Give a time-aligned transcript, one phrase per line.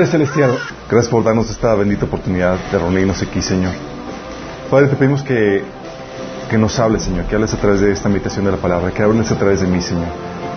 [0.00, 0.58] Padre Celestial,
[0.88, 3.74] gracias por darnos esta bendita oportunidad de reunirnos aquí, Señor.
[4.70, 5.62] Padre, te pedimos que,
[6.48, 9.02] que nos hables, Señor, que hables a través de esta invitación de la palabra, que
[9.02, 10.06] hables a través de mí, Señor.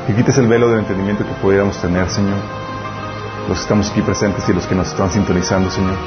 [0.07, 2.37] Que quites el velo del entendimiento que pudiéramos tener, Señor.
[3.49, 5.97] Los que estamos aquí presentes y los que nos están sintonizando, Señor.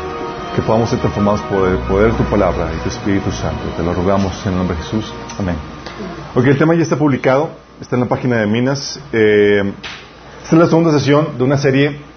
[0.54, 3.64] Que podamos ser transformados por el poder de tu palabra y tu Espíritu Santo.
[3.76, 5.12] Te lo rogamos en el nombre de Jesús.
[5.38, 5.56] Amén.
[6.34, 7.50] Ok, el tema ya está publicado,
[7.82, 8.98] está en la página de Minas.
[9.12, 9.74] Eh,
[10.42, 12.15] esta es la segunda sesión de una serie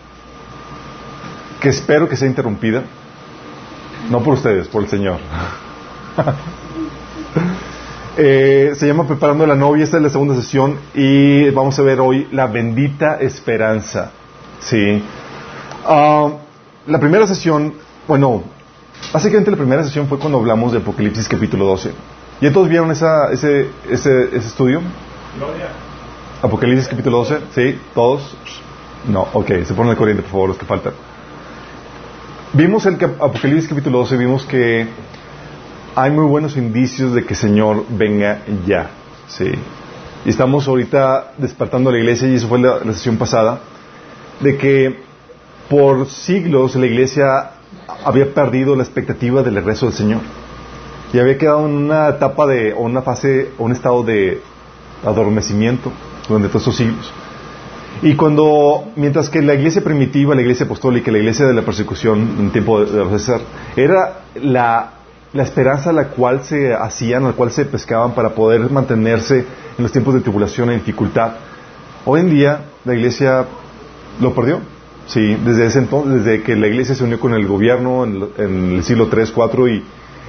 [1.60, 2.84] que espero que sea interrumpida.
[4.10, 5.20] No por ustedes, por el Señor.
[8.22, 12.02] Eh, se llama Preparando la novia, esta es la segunda sesión y vamos a ver
[12.02, 14.12] hoy la bendita esperanza.
[14.60, 15.02] Sí.
[15.86, 16.30] Ah,
[16.86, 17.76] la primera sesión,
[18.10, 18.44] bueno,
[19.14, 21.94] básicamente la primera sesión fue cuando hablamos de Apocalipsis capítulo 12.
[22.42, 24.82] ¿Ya todos vieron esa, ese, ese, ese estudio?
[26.42, 27.80] Apocalipsis capítulo 12, ¿sí?
[27.96, 28.36] ¿Todos?
[29.08, 30.92] No, ok, se ponen de corriente, por favor, los que faltan.
[32.52, 34.88] Vimos el Apocalipsis capítulo 12, vimos que
[35.96, 38.90] hay muy buenos indicios de que el Señor venga ya.
[39.28, 39.52] ¿sí?
[40.26, 43.60] Y estamos ahorita despertando a la iglesia, y eso fue la, sesión pasada,
[44.40, 45.00] de que
[45.70, 47.52] por siglos la iglesia
[48.04, 50.22] había perdido la expectativa del regreso del Señor.
[51.14, 54.42] Y había quedado en una etapa de, o una fase, o un estado de
[55.06, 55.92] adormecimiento
[56.28, 57.14] durante todos esos siglos.
[58.02, 62.36] Y cuando, mientras que la iglesia primitiva, la iglesia apostólica, la iglesia de la persecución
[62.40, 63.42] en tiempo de, de
[63.76, 65.00] era la
[65.34, 69.46] la esperanza a la cual se hacían, a la cual se pescaban para poder mantenerse
[69.78, 71.34] en los tiempos de tribulación y dificultad.
[72.06, 73.46] Hoy en día la iglesia
[74.20, 74.60] lo perdió.
[75.06, 78.84] Sí, desde ese entonces, desde que la iglesia se unió con el gobierno en, el
[78.84, 79.84] siglo 3, 4 y,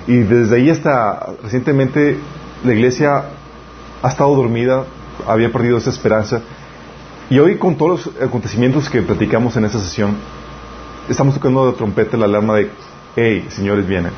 [0.07, 2.17] y desde ahí hasta recientemente
[2.65, 3.25] la iglesia
[4.03, 4.85] ha estado dormida,
[5.27, 6.41] había perdido esa esperanza.
[7.31, 10.17] Y hoy con todos los acontecimientos que platicamos en esta sesión,
[11.09, 12.71] estamos tocando la trompeta, la alarma de,
[13.17, 14.13] hey, señores vienen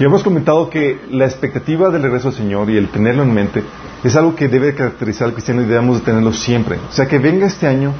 [0.00, 3.62] y hemos comentado que la expectativa del regreso del Señor y el tenerlo en mente
[4.02, 6.78] es algo que debe caracterizar al cristiano y debemos de tenerlo siempre.
[6.88, 7.92] O sea, que venga este año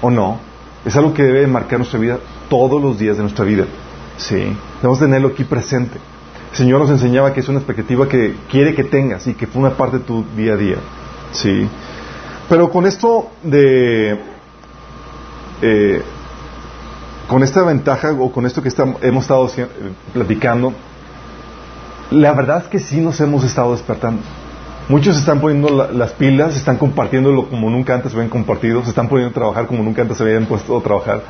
[0.00, 0.38] o no,
[0.84, 3.64] es algo que debe marcar nuestra vida todos los días de nuestra vida.
[4.16, 5.98] Sí, debemos tenerlo aquí presente.
[6.52, 9.70] El Señor nos enseñaba que es una expectativa que quiere que tengas y que forma
[9.70, 10.76] parte de tu día a día.
[11.32, 11.68] Sí.
[12.48, 14.18] Pero con esto de...
[15.62, 16.02] Eh,
[17.28, 19.50] con esta ventaja o con esto que hemos estado
[20.12, 20.74] platicando,
[22.10, 24.22] la verdad es que sí nos hemos estado despertando.
[24.88, 29.08] Muchos están poniendo las pilas, están compartiéndolo como nunca antes se habían compartido, se están
[29.08, 31.22] poniendo a trabajar como nunca antes se habían puesto a trabajar.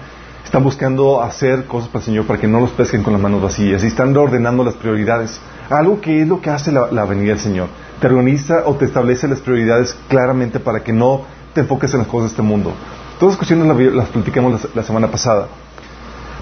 [0.44, 3.40] Están buscando hacer cosas para el Señor para que no los pesquen con las manos
[3.40, 5.40] vacías y están ordenando las prioridades.
[5.70, 7.68] Algo que es lo que hace la, venida del Señor.
[8.04, 11.22] Te organiza o te establece las prioridades claramente para que no
[11.54, 12.74] te enfoques en las cosas de este mundo.
[13.18, 15.48] Todas las cuestiones las, platicamos la semana pasada.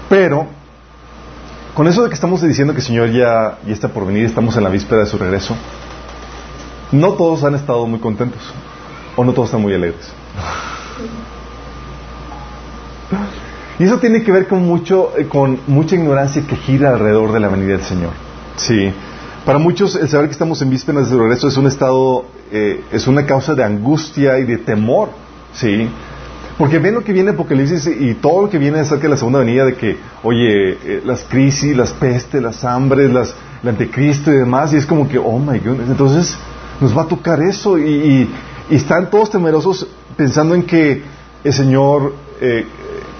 [0.09, 0.45] Pero
[1.73, 4.57] con eso de que estamos diciendo que el Señor ya, ya está por venir, estamos
[4.57, 5.55] en la víspera de su regreso,
[6.91, 8.41] no todos han estado muy contentos,
[9.15, 10.09] o no todos están muy alegres.
[13.79, 17.39] Y eso tiene que ver con mucho, eh, con mucha ignorancia que gira alrededor de
[17.39, 18.11] la venida del Señor.
[18.57, 18.93] Sí.
[19.45, 23.07] Para muchos el saber que estamos en vísperas de regreso es un estado, eh, es
[23.07, 25.09] una causa de angustia y de temor.
[25.53, 25.89] Sí.
[26.57, 29.39] Porque ven lo que viene Apocalipsis y todo lo que viene acerca de la segunda
[29.39, 34.37] venida, de que, oye, eh, las crisis, las pestes, las hambres, las, el anticristo y
[34.37, 36.37] demás, y es como que, oh my goodness, entonces
[36.79, 38.29] nos va a tocar eso y,
[38.69, 41.03] están todos temerosos pensando en que
[41.43, 42.65] el Señor, eh,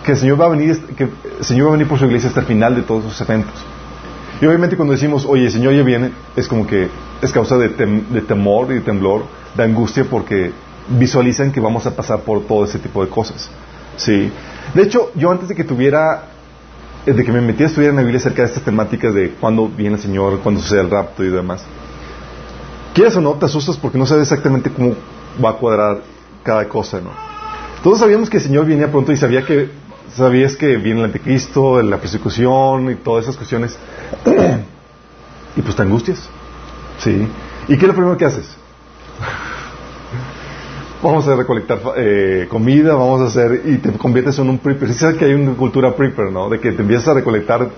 [0.05, 2.29] que el Señor va a venir, que el Señor va a venir por su iglesia
[2.29, 3.72] hasta el final de todos esos eventos.
[4.43, 6.89] Y obviamente cuando decimos, oye, el Señor ya viene, es como que
[7.21, 9.23] es causa de, de temor y de temblor,
[9.55, 10.51] de angustia, porque
[10.89, 13.49] visualizan que vamos a pasar por todo ese tipo de cosas.
[13.95, 14.29] ¿sí?
[14.73, 16.25] De hecho, yo antes de que tuviera,
[17.05, 19.29] eh, de que me metiera a estudiar en la Biblia acerca de estas temáticas de
[19.39, 21.63] cuándo viene el Señor, cuándo sucede el rapto y demás,
[22.93, 24.93] quieres o no, te asustas porque no sabes exactamente cómo
[25.41, 26.01] va a cuadrar
[26.43, 27.11] cada cosa, ¿no?
[27.81, 29.69] Todos sabíamos que el Señor venía pronto y sabía que,
[30.15, 33.77] sabías que viene el anticristo, la persecución y todas esas cuestiones.
[35.55, 36.29] y pues te angustias.
[36.99, 37.27] ¿Sí?
[37.67, 38.55] ¿Y qué es lo primero que haces?
[41.03, 44.89] vamos a recolectar eh, comida, vamos a hacer, y te conviertes en un prepper.
[44.89, 46.49] Sí sabes que hay una cultura prepper, ¿no?
[46.49, 47.69] De que te empiezas a recolectar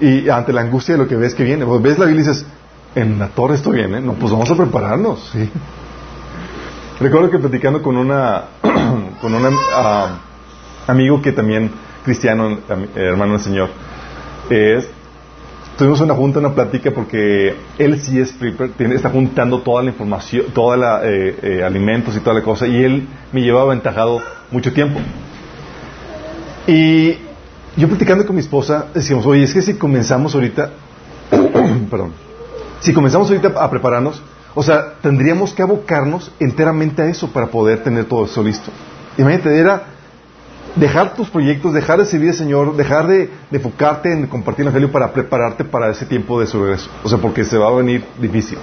[0.00, 2.26] y ante la angustia de lo que ves que viene, pues ves la Biblia y
[2.26, 2.44] dices,
[2.94, 5.48] en la torre esto viene, no, pues vamos a prepararnos, ¿sí?
[7.00, 8.44] Recuerdo que platicando con una,
[9.20, 10.18] con un ah,
[10.86, 11.70] amigo que también,
[12.04, 12.58] cristiano,
[12.94, 13.70] hermano del Señor,
[14.50, 14.88] es,
[15.76, 20.46] tuvimos una junta, una plática, porque él sí es prepper, está juntando toda la información,
[20.54, 24.20] toda la eh, eh, alimentos y toda la cosa, y él me llevaba aventajado
[24.50, 25.00] mucho tiempo.
[26.66, 27.16] Y
[27.76, 30.70] yo platicando con mi esposa, decíamos, oye, es que si comenzamos ahorita,
[31.90, 32.12] perdón,
[32.80, 34.22] si comenzamos ahorita a prepararnos,
[34.54, 38.70] o sea, tendríamos que abocarnos enteramente a eso para poder tener todo eso listo.
[39.16, 39.84] Imagínate, era
[40.76, 44.92] dejar tus proyectos, dejar de servir al Señor, dejar de, enfocarte en compartir el Evangelio
[44.92, 46.90] para prepararte para ese tiempo de su regreso.
[47.02, 48.58] O sea, porque se va a venir difícil.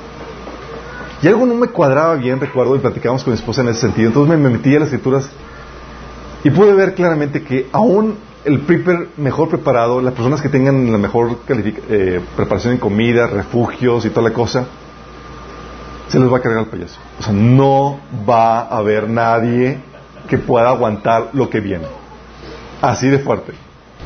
[1.21, 4.07] Y algo no me cuadraba bien, recuerdo, y platicamos con mi esposa en ese sentido.
[4.07, 5.29] Entonces me, metí a las escrituras
[6.44, 8.15] y pude ver claramente que aún
[8.45, 14.06] el prepper mejor preparado, las personas que tengan la mejor eh, preparación en comida, refugios
[14.06, 14.65] y toda la cosa,
[16.07, 16.97] se les va a cargar el payaso.
[17.19, 19.77] O sea, no va a haber nadie
[20.29, 21.98] que pueda aguantar lo que viene.
[22.81, 23.53] Así de fuerte.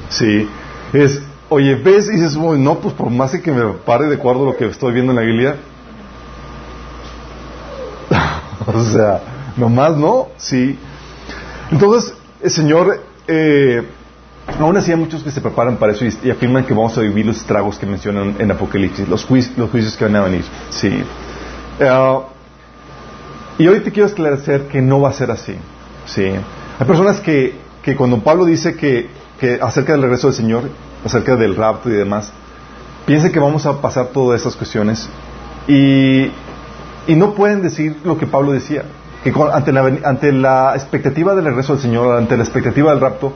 [0.09, 0.47] Sí.
[0.93, 4.45] Es, oye, ves y dices, no, pues por más que me pare de acuerdo a
[4.51, 5.55] lo que estoy viendo en la Biblia,
[8.65, 9.21] o sea,
[9.57, 10.77] nomás no, sí.
[11.71, 13.83] Entonces, el Señor, eh,
[14.59, 17.25] aún así hay muchos que se preparan para eso y, afirman que vamos a vivir
[17.25, 19.27] los estragos que mencionan en Apocalipsis, los,
[19.57, 20.43] los juicios que van a venir.
[20.69, 21.03] Sí.
[21.79, 22.19] Eh,
[23.57, 25.55] y hoy te quiero esclarecer que no va a ser así.
[26.05, 26.25] Sí.
[26.25, 29.09] Hay personas que, que cuando Pablo dice que,
[29.39, 30.63] que acerca del regreso del Señor,
[31.05, 32.31] acerca del rapto y demás,
[33.05, 35.09] piensan que vamos a pasar todas estas cuestiones
[35.67, 36.31] y
[37.07, 38.83] y no pueden decir lo que Pablo decía,
[39.23, 43.33] que ante, la, ante la expectativa del regreso del Señor, ante la expectativa del rapto,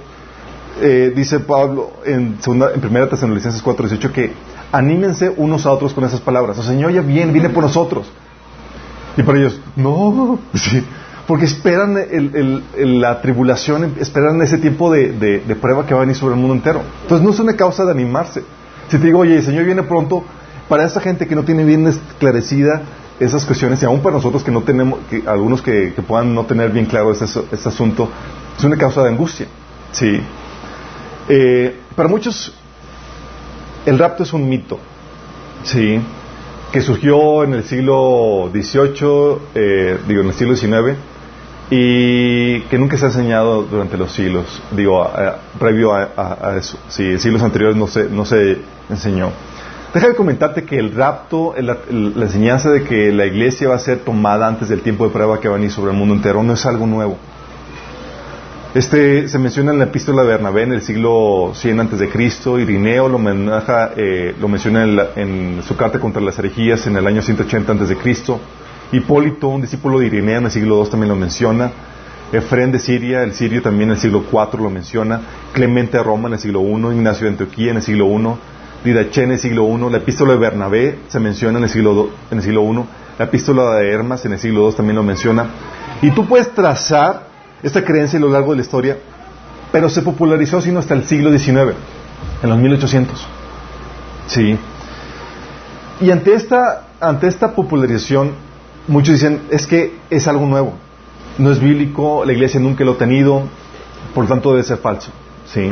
[0.82, 4.32] eh, dice Pablo en, segunda, en primera Tesalonicenses 4:18 que
[4.72, 6.58] anímense unos a otros con esas palabras.
[6.60, 8.08] El Señor ya viene, viene por nosotros.
[9.18, 10.40] Y para ellos, no,
[11.28, 11.98] porque esperan
[12.78, 16.56] la tribulación, esperan ese tiempo de, de, prueba que va a venir sobre el mundo
[16.56, 16.82] entero.
[17.02, 18.44] Entonces no es una causa de animarse.
[18.88, 20.24] Si te digo, oye, el Señor viene pronto,
[20.70, 22.82] para esa gente que no tiene bien esclarecida
[23.20, 26.72] esas cuestiones y aún para nosotros que no tenemos, que, algunos que, puedan no tener
[26.72, 28.10] bien claro este, este, asunto,
[28.58, 29.48] es una causa de angustia.
[29.92, 30.22] Sí.
[31.28, 32.54] Eh, para muchos,
[33.86, 34.80] el rapto es un mito.
[35.64, 36.00] Sí.
[36.72, 40.98] Que surgió en el siglo XVIII, eh, digo, en el siglo XIX,
[41.69, 45.10] y que nunca se ha enseñado durante los siglos, digo,
[45.60, 46.78] previo a, eso.
[46.88, 48.60] Sí, en siglos anteriores no se, no se
[48.90, 49.31] enseñó.
[49.94, 54.00] Deja de comentarte que el rapto, la, enseñanza de que la iglesia va a ser
[54.00, 56.54] tomada antes del tiempo de prueba que va a venir sobre el mundo entero, no
[56.54, 57.18] es algo nuevo.
[58.74, 62.60] Este se menciona en la epístola de Bernabé en el siglo 100 antes de Cristo,
[62.60, 63.18] Irineo lo,
[63.96, 64.84] eh, lo menciona
[65.16, 68.40] en, su carta contra las herejías en el año 180 antes de Cristo,
[68.92, 71.72] Hipólito, un discípulo de Irineo en el siglo II también lo menciona,
[72.31, 75.22] Efrén de Siria, el sirio también en el siglo IV lo menciona,
[75.54, 78.28] Clemente de Roma en el siglo I, Ignacio de Antioquía en el siglo I,
[78.84, 82.38] Didache en el siglo I, la epístola de Bernabé se menciona en el siglo, en
[82.38, 82.84] el siglo I,
[83.18, 85.48] la epístola de Hermas en el siglo II también lo menciona.
[86.01, 87.28] Y tú puedes trazar
[87.63, 88.98] esta creencia a lo largo de la historia,
[89.72, 91.75] pero se popularizó sino hasta el siglo XIX,
[92.44, 93.28] en los 1800.
[94.28, 94.57] Sí.
[96.01, 98.47] Y ante esta, ante esta popularización,
[98.88, 100.74] muchos dicen, es que es algo nuevo,
[101.38, 103.44] no es bíblico, la iglesia nunca lo ha tenido,
[104.14, 105.12] por lo tanto debe ser falso.
[105.45, 105.71] Sí.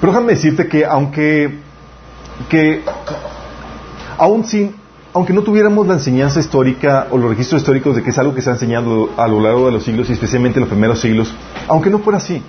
[0.00, 1.58] Pero déjame decirte que aunque
[2.48, 2.82] que
[4.18, 4.74] aún sin,
[5.14, 8.42] aunque no tuviéramos la enseñanza histórica o los registros históricos de que es algo que
[8.42, 11.34] se ha enseñado a lo largo de los siglos y especialmente en los primeros siglos,
[11.68, 12.42] aunque no fuera así,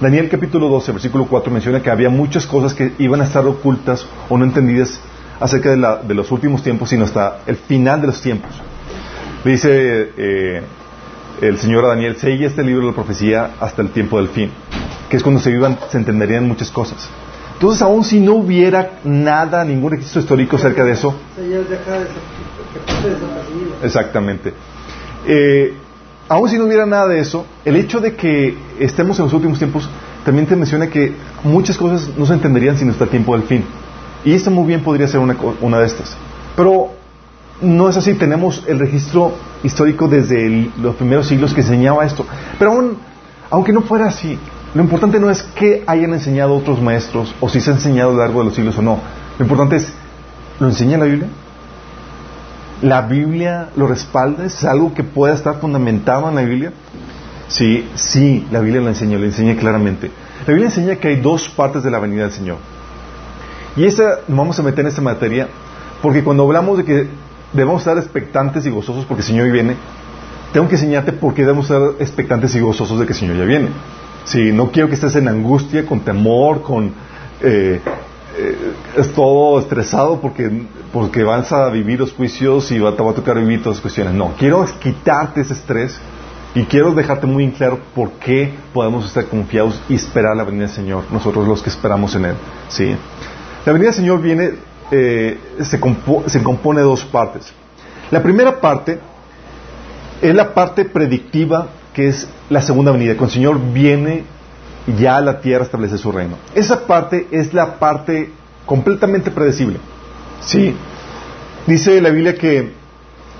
[0.00, 4.06] Daniel capítulo 12, versículo 4 menciona que había muchas cosas que iban a estar ocultas
[4.28, 5.00] o no entendidas
[5.40, 8.50] acerca de, la, de los últimos tiempos, sino hasta el final de los tiempos.
[9.44, 10.62] Dice eh,
[11.42, 14.50] el Señor a Daniel, sella este libro de la profecía hasta el tiempo del fin,
[15.10, 17.08] que es cuando se, vivan, se entenderían muchas cosas.
[17.52, 21.14] Entonces, aún si no hubiera nada, ningún registro histórico acerca de eso.
[23.82, 24.54] Exactamente.
[25.26, 25.74] Eh,
[26.28, 29.58] aún si no hubiera nada de eso, el hecho de que estemos en los últimos
[29.58, 29.88] tiempos
[30.24, 31.12] también te menciona que
[31.44, 33.62] muchas cosas no se entenderían sin hasta el tiempo del fin.
[34.24, 36.16] Y esto muy bien podría ser una, una de estas.
[36.56, 36.93] Pero
[37.64, 42.26] no es así, tenemos el registro histórico desde los primeros siglos que enseñaba esto.
[42.58, 42.98] Pero aún,
[43.50, 44.38] aunque no fuera así,
[44.74, 48.12] lo importante no es qué hayan enseñado otros maestros o si se ha enseñado a
[48.14, 48.98] lo largo de los siglos o no.
[49.38, 49.92] Lo importante es,
[50.60, 51.28] ¿lo enseña la Biblia?
[52.82, 54.44] ¿La Biblia lo respalda?
[54.44, 56.72] ¿Es algo que pueda estar fundamentado en la Biblia?
[57.48, 60.10] Sí, sí, la Biblia lo enseña, lo enseña claramente.
[60.46, 62.56] La Biblia enseña que hay dos partes de la venida del Señor.
[63.76, 65.48] Y esa vamos a meter en esta materia
[66.02, 67.08] porque cuando hablamos de que
[67.54, 69.76] debemos estar expectantes y gozosos porque el Señor viene,
[70.52, 73.44] tengo que enseñarte por qué debemos estar expectantes y gozosos de que el Señor ya
[73.44, 73.68] viene.
[74.24, 76.92] Si no quiero que estés en angustia, con temor, con
[77.40, 77.80] eh,
[78.36, 80.50] eh, es todo estresado porque,
[80.92, 83.82] porque vas a vivir los juicios y va, te va a tocar vivir todas las
[83.82, 84.14] cuestiones.
[84.14, 86.00] No, quiero quitarte ese estrés
[86.54, 90.74] Y quiero dejarte muy claro por qué podemos estar confiados y esperar la venida del
[90.74, 92.34] Señor, nosotros los que esperamos en Él.
[92.68, 92.94] ¿sí?
[93.66, 94.52] La venida del Señor viene,
[94.90, 95.80] eh, se,
[96.26, 97.52] se compone de dos partes.
[98.10, 98.98] La primera parte
[100.20, 103.16] es la parte predictiva, que es la segunda venida.
[103.16, 104.24] Cuando el Señor viene
[104.98, 106.36] ya a la tierra a establecer su reino.
[106.54, 108.30] Esa parte es la parte
[108.66, 109.78] completamente predecible.
[110.40, 110.74] ¿sí?
[111.66, 112.72] Dice la Biblia que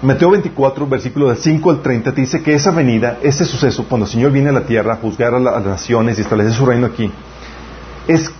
[0.03, 4.07] Mateo 24, versículo del 5 al 30, te dice que esa venida, ese suceso, cuando
[4.07, 6.87] el Señor viene a la tierra a juzgar a, las naciones y establecer su reino
[6.87, 7.11] aquí,
[8.07, 8.31] es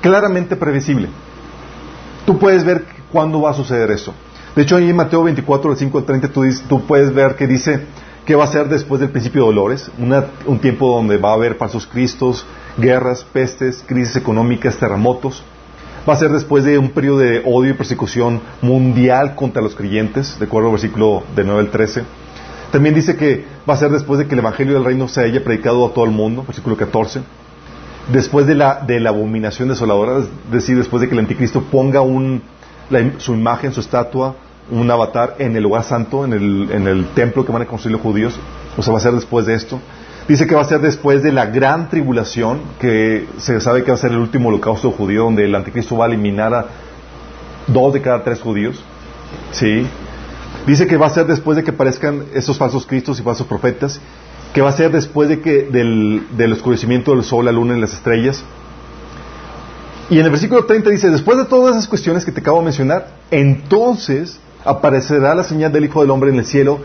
[0.00, 1.08] claramente previsible.
[2.26, 4.14] Tú puedes ver cuándo va a suceder eso.
[4.54, 7.86] De hecho, en Mateo 24, del 5 al 30, tú, tú puedes ver que dice
[8.26, 9.90] que va a ser después del principio de dolores,
[10.46, 12.44] un tiempo donde va a haber falsos cristos,
[12.78, 15.42] guerras, pestes, crisis económicas, terremotos
[16.08, 20.38] va a ser después de un periodo de odio y persecución mundial contra los creyentes,
[20.38, 22.02] de acuerdo al versículo de 9 al 13.
[22.72, 25.44] También dice que va a ser después de que el Evangelio del Reino se haya
[25.44, 27.20] predicado a todo el mundo, versículo 14.
[28.10, 32.00] Después de la, de la abominación desoladora, es decir, después de que el anticristo ponga
[32.00, 32.42] un,
[33.18, 34.34] su imagen, su estatua,
[34.70, 37.92] un avatar en el lugar santo, en el, en el templo que van a construir
[37.92, 38.38] los judíos,
[38.76, 39.80] o sea, va a ser después de esto.
[40.28, 43.96] Dice que va a ser después de la gran tribulación, que se sabe que va
[43.96, 46.66] a ser el último holocausto judío, donde el anticristo va a eliminar a
[47.66, 48.82] dos de cada tres judíos.
[49.50, 49.86] ¿Sí?
[50.66, 54.00] Dice que va a ser después de que aparezcan esos falsos cristos y falsos profetas,
[54.52, 57.80] que va a ser después de que del, del oscurecimiento del sol, la luna y
[57.80, 58.44] las estrellas.
[60.10, 62.64] Y en el versículo 30 dice, después de todas esas cuestiones que te acabo de
[62.64, 66.80] mencionar, entonces aparecerá la señal del Hijo del Hombre en el cielo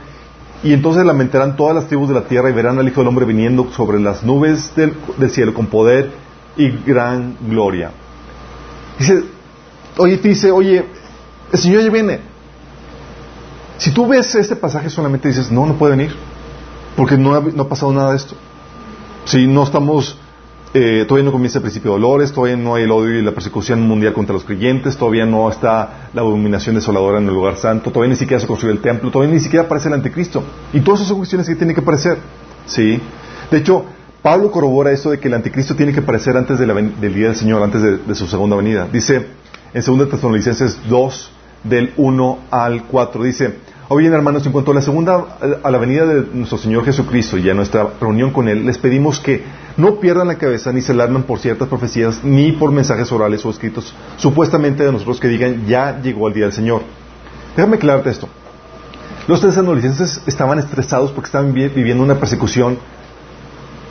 [0.64, 3.26] y entonces lamentarán todas las tribus de la tierra y verán al Hijo del Hombre
[3.26, 4.96] viniendo sobre las nubes del,
[5.30, 6.12] cielo con poder
[6.56, 7.92] y gran gloria.
[8.98, 9.24] Dice,
[9.98, 10.86] oye, dice, oye,
[11.52, 12.20] el Señor ya viene.
[13.78, 16.16] Si tú ves este pasaje solamente dices, no, no puede venir,
[16.98, 18.36] porque no ha, pasado nada de esto.
[19.24, 20.18] Si no estamos
[20.74, 23.32] eh, todavía no comienza el principio de dolores, todavía no hay el odio y la
[23.32, 27.92] persecución mundial contra los creyentes, todavía no está la abominación desoladora en el lugar santo,
[27.92, 30.44] todavía ni siquiera se construye el templo, todavía ni siquiera aparece el anticristo.
[30.74, 32.18] Y todas esas cuestiones que tienen que aparecer.
[32.66, 33.00] ¿sí?
[33.50, 33.86] De hecho,
[34.22, 37.64] Pablo corrobora esto de que el anticristo tiene que aparecer antes del día del Señor,
[37.64, 38.88] antes de, su segunda venida.
[38.92, 39.26] Dice
[39.74, 41.32] en 2 Tesalonicenses 2,
[41.64, 43.56] del 1 al 4, dice,
[43.90, 47.38] o bien, hermanos, en cuanto a la segunda, a la venida de nuestro Señor Jesucristo
[47.38, 49.44] y a nuestra reunión con Él, les pedimos que
[49.78, 53.50] no pierdan la cabeza ni se alarmen por ciertas profecías ni por mensajes orales o
[53.50, 56.82] escritos supuestamente de nosotros que digan ya llegó el día del Señor.
[57.56, 58.28] Déjame aclararte esto.
[59.26, 62.78] Los tres adolescentes estaban estresados porque estaban viviendo una persecución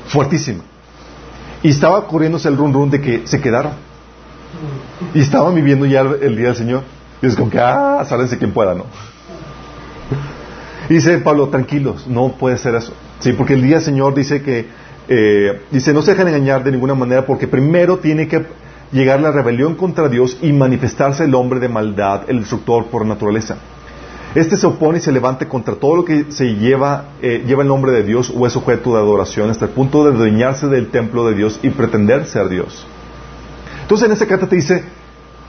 [0.08, 0.62] fuertísima.
[1.62, 3.72] Y estaba corriéndose el run run de que se quedaron.
[5.14, 6.82] Y estaban viviendo ya el día del Señor.
[7.22, 8.84] Y es como que, ah, sálense quien pueda, ¿no?
[10.88, 12.92] Dice Pablo, tranquilos, no puede ser eso.
[13.18, 14.66] Sí, porque el día del Señor dice que,
[15.08, 18.46] eh, dice, no se dejen engañar de ninguna manera porque primero tiene que
[18.92, 23.56] llegar la rebelión contra Dios y manifestarse el hombre de maldad, el destructor por naturaleza.
[24.34, 27.68] Este se opone y se levante contra todo lo que se lleva, eh, lleva el
[27.68, 31.26] nombre de Dios o es objeto de adoración hasta el punto de adueñarse del templo
[31.26, 32.86] de Dios y pretender ser Dios.
[33.80, 34.84] Entonces en esta carta te dice,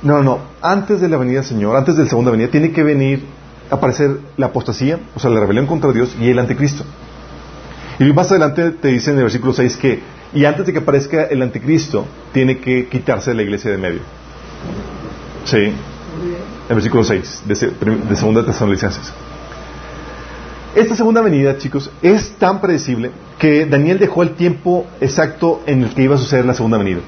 [0.04, 2.72] no, no, no, antes de la venida del Señor, antes de la segunda venida, tiene
[2.72, 3.26] que venir
[3.70, 6.84] aparecer la apostasía, o sea, la rebelión contra Dios y el anticristo.
[8.00, 10.00] Y más adelante te dice en el versículo 6 que,
[10.34, 14.00] y antes de que aparezca el anticristo, tiene que quitarse la iglesia de medio.
[15.46, 15.74] Sí.
[16.70, 19.14] El versículo 6 de, de segunda Tesalonicenses.
[20.76, 23.10] Esta segunda venida, chicos, es tan predecible
[23.40, 27.00] que Daniel dejó el tiempo exacto en el que iba a suceder la segunda venida.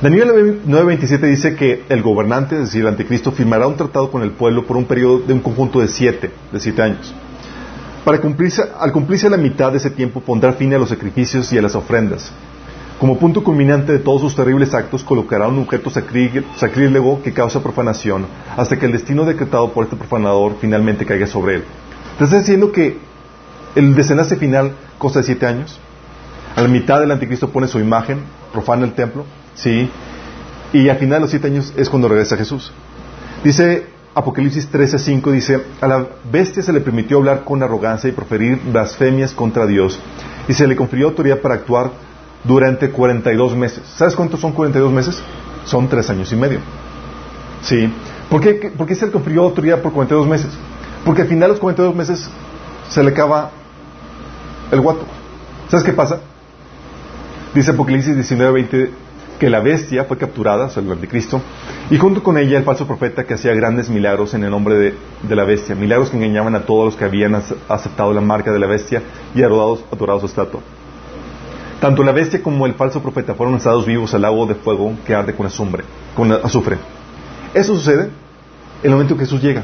[0.00, 4.30] Daniel 9:27 dice que el gobernante, es decir, el anticristo, firmará un tratado con el
[4.30, 7.12] pueblo por un periodo de un conjunto de siete, de siete años.
[8.04, 11.58] Para cumplirse, al cumplirse la mitad de ese tiempo pondrá fin a los sacrificios y
[11.58, 12.30] a las ofrendas.
[13.00, 18.26] Como punto culminante de todos sus terribles actos, colocará un objeto sacrílego que causa profanación,
[18.56, 21.64] hasta que el destino decretado por este profanador finalmente caiga sobre él.
[22.12, 22.98] ¿Estás diciendo que
[23.74, 25.80] el desenlace final consta de siete años?
[26.54, 28.20] A la mitad del anticristo pone su imagen,
[28.52, 29.24] profana el templo,
[29.58, 29.90] ¿sí?
[30.72, 32.72] Y al final de los siete años es cuando regresa Jesús.
[33.44, 38.60] Dice Apocalipsis 13:5, dice, a la bestia se le permitió hablar con arrogancia y proferir
[38.72, 39.98] blasfemias contra Dios,
[40.48, 41.90] y se le confirió autoridad para actuar
[42.44, 43.82] durante 42 meses.
[43.96, 45.20] ¿Sabes cuántos son 42 meses?
[45.64, 46.60] Son tres años y medio.
[47.62, 47.92] ¿Sí?
[48.30, 50.50] ¿Por qué, ¿Por qué se le confirió autoridad por 42 meses?
[51.04, 52.28] Porque al final de los 42 meses
[52.88, 53.50] se le acaba
[54.70, 55.04] el guato.
[55.68, 56.20] ¿Sabes qué pasa?
[57.54, 58.90] Dice Apocalipsis 19:20
[59.38, 61.40] que la bestia fue capturada, o el anticristo,
[61.90, 65.34] y junto con ella el falso profeta que hacía grandes milagros en el nombre de,
[65.34, 68.66] la bestia, milagros que engañaban a todos los que habían aceptado la marca de la
[68.66, 69.02] bestia
[69.34, 70.60] y adorados, adorados su estatua.
[71.80, 75.14] Tanto la bestia como el falso profeta fueron lanzados vivos al lago de fuego que
[75.14, 75.48] arde con.
[76.16, 76.76] Con azufre.
[77.54, 78.10] Eso sucede
[78.82, 79.62] en el momento que Jesús llega.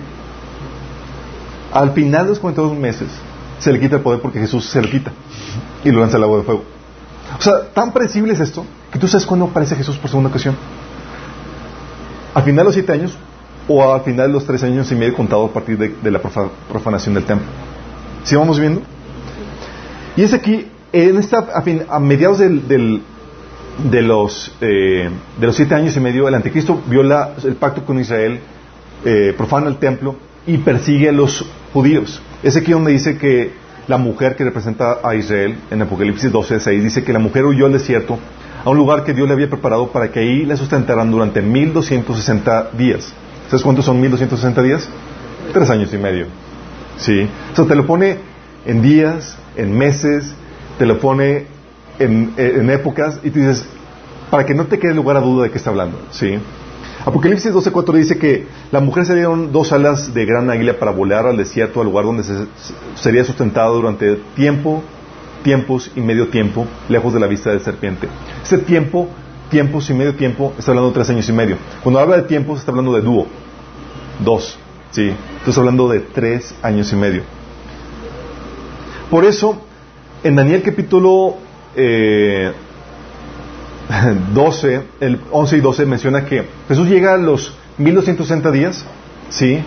[1.73, 3.09] Al final de los 42 meses
[3.59, 5.11] se le quita el poder porque Jesús se lo quita
[5.83, 6.63] y lo lanza al lago de fuego.
[7.39, 10.57] O sea, tan predecible es esto que tú sabes cuándo aparece Jesús por segunda ocasión.
[12.35, 13.17] Al final de los siete años
[13.69, 17.15] o al final de los tres años y medio contado a partir de, la profanación
[17.15, 17.47] del templo.
[18.25, 18.83] ¿Sí vamos viendo?
[20.17, 21.47] Y es aquí, en esta,
[21.89, 23.03] a, mediados del,
[23.91, 25.09] de, los, eh,
[25.41, 28.41] de los siete años y medio, el anticristo viola el pacto con Israel,
[29.05, 30.17] eh, profana el templo
[30.47, 32.21] y persigue a los judíos.
[32.43, 36.83] Es aquí donde dice que la mujer que representa a Israel, en Apocalipsis 12, 6,
[36.83, 38.19] dice que la mujer huyó al desierto
[38.65, 42.71] a un lugar que Dios le había preparado para que ahí la sustentaran durante 1260
[42.73, 43.13] días.
[43.49, 44.89] ¿Sabes cuántos son 1260 días?
[45.53, 46.27] Tres años y medio.
[46.97, 47.29] ¿Sí?
[47.59, 48.19] O te lo pone
[48.65, 50.35] en días, en meses,
[50.79, 51.47] te lo pone
[51.99, 53.67] en, en épocas y tú dices,
[54.31, 56.01] para que no te quede lugar a duda de qué está hablando.
[56.11, 56.39] ¿Sí?
[57.05, 61.27] Apocalipsis 12.4 dice que la mujer se dieron dos alas de gran águila para volar
[61.27, 62.25] al desierto, al lugar donde
[62.95, 64.83] sería sustentado durante tiempo,
[65.43, 68.09] tiempos y medio tiempo, lejos de la vista del serpiente.
[68.43, 69.09] Ese tiempo,
[69.51, 71.59] tiempos y medio tiempo, está hablando de tres años y medio.
[71.83, 73.27] Cuando habla de tiempo, se está hablando de dúo.
[74.25, 74.59] Dos,
[74.91, 75.13] ¿sí?
[75.41, 77.23] Estás hablando de tres años y medio.
[79.11, 79.61] Por eso,
[80.23, 81.37] en Daniel capítulo
[81.77, 82.51] eh,
[84.35, 88.85] 12, el 11 y 12 menciona que Jesús llega a los 1260 días,
[89.31, 89.63] ¿sí?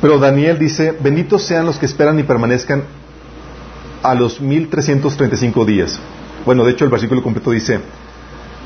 [0.00, 2.82] Pero Daniel dice, benditos sean los que esperan y permanezcan
[4.02, 5.98] a los 1335 días.
[6.44, 7.80] Bueno, de hecho el versículo completo dice,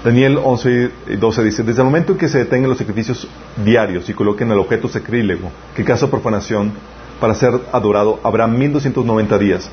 [0.04, 3.28] Daniel 11 y 12 dice, desde el momento en que se detengan los sacrificios
[3.64, 6.72] diarios y coloquen el objeto sacrílego que causa profanación
[7.20, 9.70] para ser adorado, habrá 1290 días.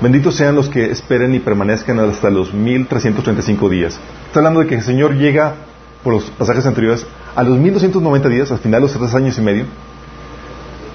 [0.00, 3.98] Benditos sean los que esperen y permanezcan hasta los 1335 días.
[4.26, 5.54] Está hablando de que el Señor llega,
[6.02, 9.40] por los pasajes anteriores, a los 1290 días, al final de los tres años y
[9.40, 9.64] medio.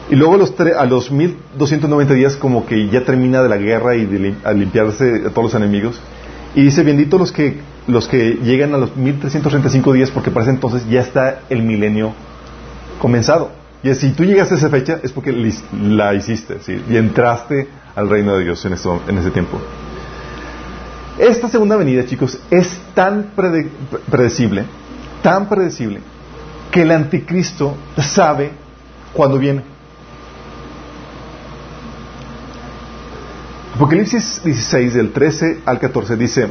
[0.10, 3.96] Y luego a los, a los 1290 días como que ya termina de la guerra
[3.96, 6.00] y de a limpiarse de todos los enemigos.
[6.56, 7.58] Y dice, benditos los que,
[7.88, 12.14] los que llegan a los 1335 días porque para ese entonces ya está el milenio
[13.00, 13.52] comenzado.
[13.82, 15.32] Y si tú llegaste a esa fecha es porque
[15.72, 16.58] la hiciste,
[16.90, 18.74] y entraste al reino de Dios en,
[19.08, 19.60] en ese tiempo.
[21.18, 24.64] Esta segunda venida, chicos, es tan predecible,
[25.22, 26.00] tan predecible,
[26.72, 28.52] que el anticristo sabe
[29.12, 29.64] cuándo viene.
[33.76, 36.48] Apocalipsis 16, del 13 al 14, dice,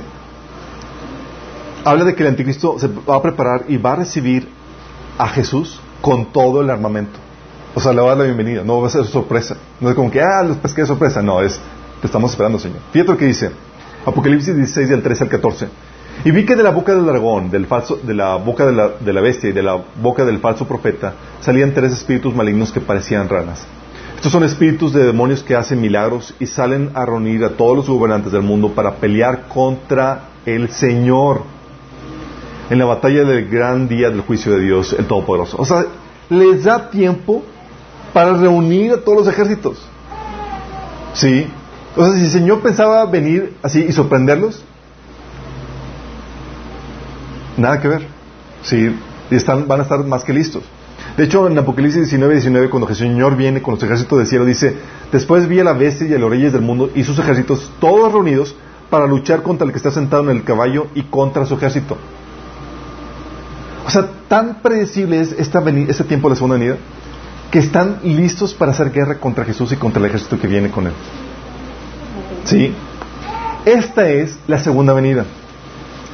[1.82, 4.48] habla de que el anticristo se va a preparar y va a recibir
[5.16, 7.18] a Jesús con todo el armamento.
[7.78, 9.56] O sea, le va a dar la bienvenida, no va a ser sorpresa.
[9.78, 11.22] No es como que, ah, los pesqué de sorpresa.
[11.22, 11.60] No, es,
[12.00, 12.80] te estamos esperando, Señor.
[12.90, 13.52] Fíjate lo que dice,
[14.04, 15.68] Apocalipsis 16, del 13 al 14.
[16.24, 18.88] Y vi que de la boca del dragón, del falso, de la boca de la,
[18.98, 22.80] de la bestia y de la boca del falso profeta salían tres espíritus malignos que
[22.80, 23.64] parecían ranas.
[24.16, 27.88] Estos son espíritus de demonios que hacen milagros y salen a reunir a todos los
[27.88, 31.42] gobernantes del mundo para pelear contra el Señor
[32.70, 35.58] en la batalla del gran día del juicio de Dios, el Todopoderoso.
[35.60, 35.86] O sea,
[36.28, 37.44] les da tiempo
[38.12, 39.79] para reunir a todos los ejércitos.
[41.14, 41.47] ¿Sí?
[41.97, 44.62] O sea, si el Señor pensaba venir así y sorprenderlos,
[47.57, 48.07] nada que ver.
[48.62, 48.94] ¿Sí?
[49.31, 50.62] Y están, van a estar más que listos.
[51.16, 54.44] De hecho, en Apocalipsis 19, 19, cuando el Señor viene con los ejércitos del cielo,
[54.44, 54.77] dice,
[55.11, 58.12] después vi a la bestia y a los reyes del mundo y sus ejércitos, todos
[58.12, 58.55] reunidos,
[58.90, 61.97] para luchar contra el que está sentado en el caballo y contra su ejército.
[63.87, 66.77] O sea, tan predecible es esta este tiempo de la segunda venida
[67.50, 70.87] que están listos para hacer guerra contra Jesús y contra el ejército que viene con
[70.87, 70.92] él.
[72.44, 72.74] ¿Sí?
[73.64, 75.24] Esta es la segunda venida.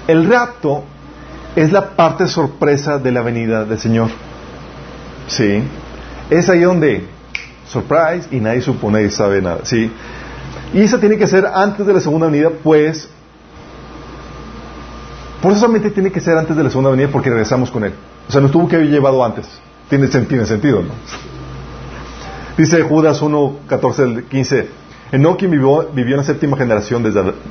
[0.07, 0.85] El rapto
[1.57, 4.11] es la parte sorpresa de la venida del Señor.
[5.27, 5.63] ¿Sí?
[6.31, 7.07] Es ahí donde,
[7.67, 9.61] surprise, y nadie supone y sabe nada.
[9.65, 9.91] ¿Sí?
[10.73, 13.09] Y eso tiene que ser antes de la segunda venida, pues
[15.41, 17.93] por eso solamente tiene que ser antes de la segunda venida porque regresamos con él.
[18.27, 19.47] O sea, nos tuvo que haber llevado antes.
[19.89, 20.93] Tiene, tiene sentido, ¿no?
[22.57, 24.69] Dice Judas 1, 14 15.
[25.13, 27.05] Enoch, vivió, vivió en la séptima generación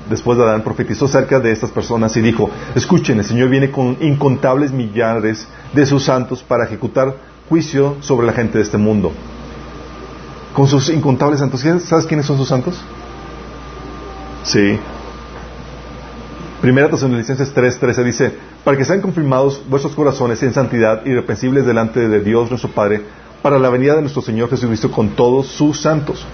[0.10, 3.96] después de Adán, profetizó cerca de estas personas y dijo, escuchen, el Señor viene con
[4.02, 7.16] incontables millares de sus santos para ejecutar
[7.48, 9.12] juicio sobre la gente de este mundo.
[10.54, 11.62] Con sus incontables santos.
[11.62, 12.82] ¿Sabes quiénes son sus santos?
[14.44, 14.78] Sí.
[16.64, 18.32] Primera Tesalonicenses 3:13 dice,
[18.64, 23.02] para que sean confirmados vuestros corazones en santidad irreprensibles delante de Dios nuestro Padre,
[23.42, 26.26] para la venida de nuestro Señor Jesucristo con todos sus santos.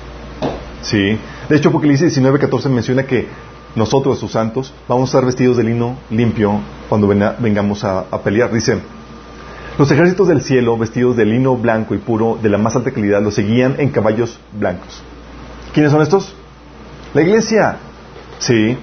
[0.84, 1.18] Sí.
[1.50, 3.28] De hecho, Apocalipsis 19:14 menciona que
[3.74, 8.54] nosotros, sus santos, vamos a estar vestidos de lino limpio cuando vengamos a, a pelear.
[8.54, 8.78] Dice,
[9.80, 13.20] los ejércitos del cielo, vestidos de lino blanco y puro, de la más alta calidad,
[13.24, 15.02] los seguían en caballos blancos.
[15.74, 16.36] ¿Quiénes son estos?
[17.16, 17.78] La iglesia.
[18.38, 18.78] Sí.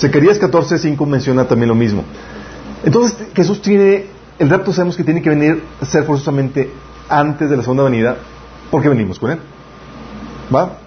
[0.00, 2.04] Zacarías 14:5 menciona también lo mismo.
[2.84, 4.06] Entonces, Jesús tiene,
[4.38, 6.70] el rapto sabemos que tiene que venir a ser forzosamente
[7.08, 8.16] antes de la segunda venida,
[8.70, 9.38] porque venimos con él.
[10.54, 10.78] ¿Va?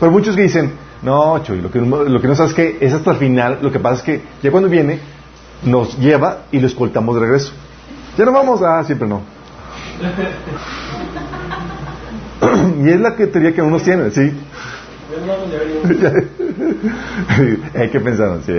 [0.00, 2.92] Pero muchos que dicen, no, Choy, lo que, lo que no sabes es que es
[2.92, 4.98] hasta el final, lo que pasa es que ya cuando viene,
[5.62, 7.52] nos lleva y lo escoltamos de regreso.
[8.16, 9.22] Ya no vamos, ah, siempre no.
[12.84, 14.32] y es la que teoría que uno tiene, ¿sí?
[17.74, 18.52] Hay que pensar, sí.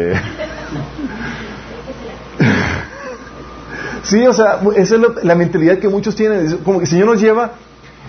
[4.04, 6.48] sí, o sea, esa es la, mentalidad que muchos tienen.
[6.48, 7.52] Es como que el Señor nos lleva,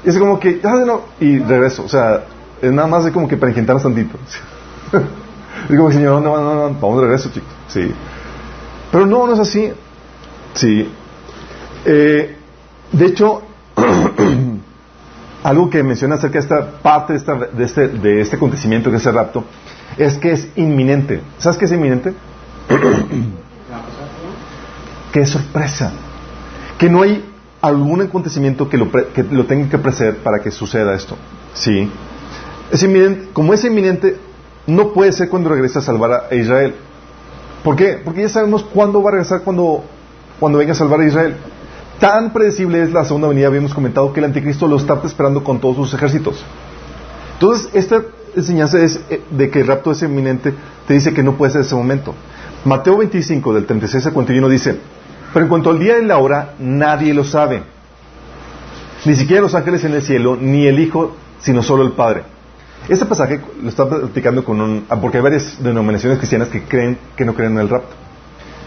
[0.05, 1.85] es como que, ah, no, y regreso.
[1.85, 2.25] O sea,
[2.63, 4.17] es nada más de como que para intentarnos tantito.
[5.69, 7.51] es como que, Señor, no, no, no, vamos de regreso, chicos.
[7.69, 7.93] Sí.
[8.91, 9.71] Pero no, no es así.
[10.55, 10.91] Sí.
[11.85, 12.37] Eh,
[12.93, 13.43] de hecho,
[15.43, 18.99] algo que menciona acerca de esta parte de, esta, de, este, de este acontecimiento que
[18.99, 19.45] es el rapto,
[19.97, 21.23] es que es inminente.
[21.39, 22.13] ¿Sabes qué es inminente?
[25.13, 25.93] que es sorpresa.
[26.79, 27.25] Que no hay
[27.61, 31.17] algún acontecimiento que lo, que lo tenga que preceder para que suceda esto.
[31.55, 31.91] ¿Sí?
[32.71, 34.17] Es inminente, como es inminente,
[34.67, 36.75] no puede ser cuando regrese a salvar a Israel.
[37.65, 38.01] ¿Por qué?
[38.03, 39.85] Porque ya sabemos cuándo va a regresar cuando,
[40.39, 41.37] cuando venga a salvar a Israel.
[42.01, 45.61] Tan predecible es la segunda venida, habíamos comentado que el anticristo lo está esperando con
[45.61, 46.43] todos sus ejércitos.
[47.35, 48.03] Entonces, esta
[48.35, 50.55] enseñanza es eh, de que el rapto es inminente,
[50.89, 52.15] te dice que no puede ser ese momento.
[52.65, 54.79] Mateo 25, del 36 al 41, dice,
[55.35, 57.63] pero en cuanto al día y la hora, nadie lo sabe.
[59.05, 62.23] Ni siquiera los ángeles en el cielo, ni el Hijo, sino solo el Padre.
[62.89, 64.87] Este pasaje lo está platicando con un...
[65.03, 67.95] Porque hay varias denominaciones cristianas que creen que no creen en el rapto.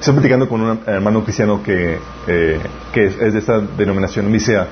[0.03, 2.59] Estoy platicando con un hermano cristiano que, eh,
[2.93, 4.25] es, de esta denominación.
[4.25, 4.65] Me dice, me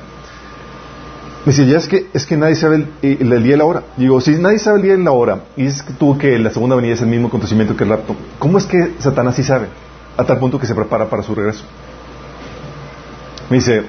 [1.53, 3.83] dice, ya es que, es que nadie sabe el, día y la hora.
[3.95, 6.49] Digo, si nadie sabe el día y la hora, y dices que tú que la
[6.49, 9.67] segunda venida es el mismo acontecimiento que el rapto, ¿cómo es que Satanás sí sabe?
[10.17, 11.63] A tal punto que se prepara para su regreso.
[13.49, 13.83] Me dice,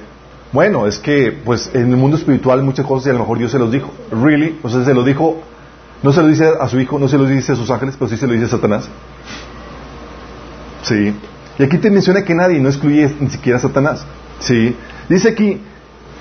[0.53, 3.51] bueno, es que pues en el mundo espiritual muchas cosas y a lo mejor Dios
[3.51, 3.91] se los dijo.
[4.11, 4.61] Really?
[4.63, 5.41] O sea, se lo dijo,
[6.03, 8.07] no se lo dice a su hijo, no se lo dice a sus ángeles, pero
[8.07, 8.87] sí se lo dice a Satanás.
[10.83, 11.13] Sí.
[11.59, 14.05] Y aquí te menciona que nadie, no excluye ni siquiera a Satanás.
[14.39, 14.75] ¿Sí?
[15.07, 15.61] Dice aquí,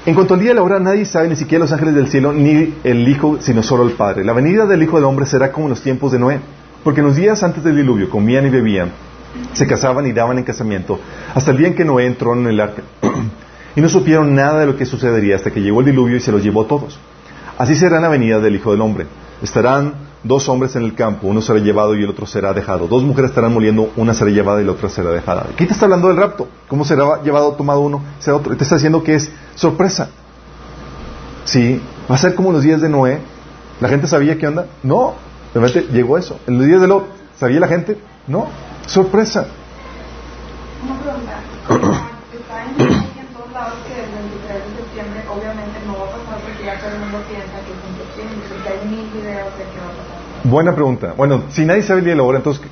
[0.05, 2.33] en cuanto al día de la hora, nadie sabe, ni siquiera los ángeles del cielo,
[2.33, 4.25] ni el Hijo, sino solo el Padre.
[4.25, 6.41] La venida del Hijo del Hombre será como en los tiempos de Noé.
[6.83, 8.91] Porque en los días antes del diluvio comían y bebían,
[9.53, 10.99] se casaban y daban en casamiento,
[11.35, 12.83] hasta el día en que Noé entró en el arca.
[13.77, 16.33] y no supieron nada de lo que sucedería hasta que llegó el diluvio y se
[16.33, 16.99] los llevó todos.
[17.57, 19.07] Así será la venida del Hijo del Hombre.
[19.41, 22.87] Estarán dos hombres en el campo, uno será llevado y el otro será dejado.
[22.87, 25.47] Dos mujeres estarán moliendo, una será llevada y la otra será dejada.
[25.53, 26.49] Aquí te está hablando del rapto.
[26.69, 28.57] ¿Cómo será llevado, tomado uno, será otro?
[28.57, 30.11] te está diciendo que es sorpresa.
[31.45, 31.81] Sí,
[32.11, 33.21] va a ser como los días de Noé.
[33.81, 34.67] ¿La gente sabía qué onda?
[34.83, 35.15] No,
[35.53, 36.39] de repente llegó eso.
[36.47, 37.05] En los días de Lot,
[37.37, 37.99] ¿sabía la gente?
[38.29, 38.47] No,
[38.87, 39.47] sorpresa.
[40.85, 41.33] Una pregunta.
[42.79, 46.32] en todos lados que el 23 de septiembre obviamente no va a pasar porque
[46.65, 49.79] ya todo el mundo piensa que es en septiembre, porque hay mil videos de que
[49.79, 50.23] va a pasar.
[50.45, 51.15] Buena pregunta.
[51.17, 52.63] Bueno, si nadie sabe el día de la hora, entonces,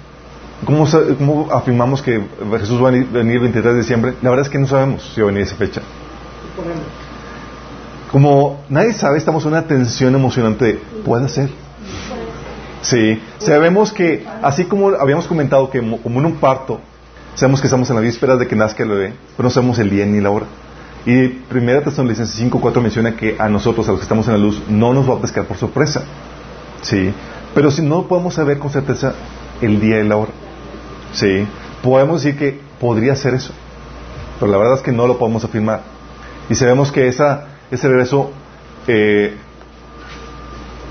[0.65, 0.87] ¿cómo,
[1.19, 2.21] ¿cómo, afirmamos que
[2.59, 4.15] Jesús va a venir el 23 de diciembre?
[4.23, 5.83] La verdad es que no sabemos si va a venir esa fecha.
[8.11, 10.81] Como nadie sabe, estamos en una tensión emocionante.
[11.05, 11.51] Puede ser.
[12.83, 16.81] Sí, sabemos que, así como habíamos comentado que como en un parto,
[17.35, 19.91] sabemos que estamos en la víspera de que nazca el bebé, pero no sabemos el
[19.91, 20.47] día ni la hora.
[21.07, 24.63] Y primera Tesalonicenses 5.4 menciona que a nosotros, a los que estamos en la luz,
[24.69, 26.05] no nos va a pescar por sorpresa.
[26.83, 27.13] Sí,
[27.55, 29.15] pero si no podemos saber con certeza
[29.61, 30.33] el día y la hora.
[31.13, 31.47] Sí,
[31.83, 33.53] podemos decir que podría ser eso,
[34.39, 35.83] pero la verdad es que no lo podemos afirmar.
[36.49, 38.31] Y sabemos que esa, ese regreso
[38.87, 39.37] eh,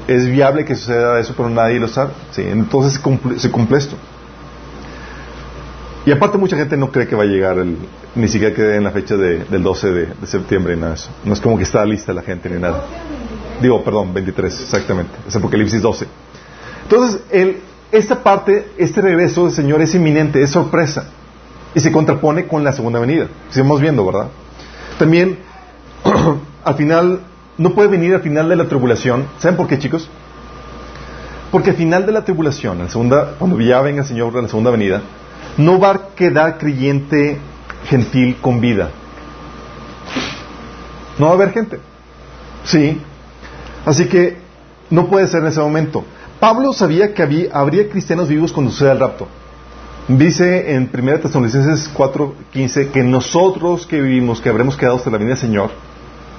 [0.07, 2.11] es viable que suceda eso, pero nadie lo sabe.
[2.31, 2.41] ¿sí?
[2.41, 3.95] Entonces se cumple, esto.
[6.05, 7.77] Y aparte mucha gente no cree que va a llegar el,
[8.19, 11.09] ni siquiera que en la fecha del 12 de, septiembre ni nada de eso.
[11.23, 12.83] No es como que está lista la gente ni nada.
[13.61, 15.11] Digo, perdón, 23, exactamente.
[15.27, 16.05] Es Apocalipsis 12.
[16.83, 17.57] Entonces, el,
[17.91, 21.09] esta parte, este regreso del Señor es inminente, es sorpresa.
[21.75, 23.27] Y se contrapone con la segunda venida.
[23.49, 24.29] Seguimos viendo, ¿verdad?
[24.97, 25.37] También,
[26.63, 27.21] al final,
[27.57, 29.27] no puede venir al final de la tribulación.
[29.37, 30.09] ¿Saben por qué, chicos?
[31.51, 34.71] Porque al final de la tribulación, segunda, cuando ya venga el Señor en la segunda
[34.71, 35.01] venida,
[35.57, 37.39] no va a quedar creyente
[37.85, 38.91] gentil con vida.
[41.17, 41.79] No va a haber gente.
[42.63, 43.01] Sí.
[43.85, 44.37] Así que
[44.89, 46.03] no puede ser en ese momento.
[46.39, 49.27] Pablo sabía que había, habría cristianos vivos cuando suceda el rapto.
[50.07, 55.35] Dice en 1 Tesalonicenses 4:15 que nosotros que vivimos, que habremos quedado hasta la venida
[55.35, 55.69] del Señor,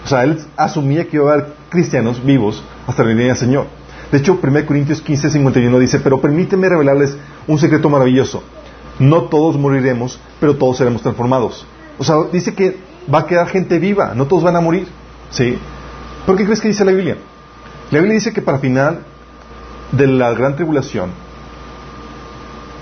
[0.05, 3.67] o sea, él asumía que iba a haber cristianos vivos hasta la venida del Señor.
[4.11, 8.43] De hecho, 1 Corintios 15:51 dice, pero permíteme revelarles un secreto maravilloso.
[9.01, 11.67] No todos moriremos, pero todos seremos transformados.
[11.99, 12.77] O sea, dice que
[13.13, 14.87] va a quedar gente viva, no todos van a morir.
[15.31, 15.59] ¿Sí?
[16.27, 17.17] ¿Por qué crees que dice la Biblia?
[17.91, 19.01] La Biblia dice que para final
[19.93, 21.11] de la gran tribulación,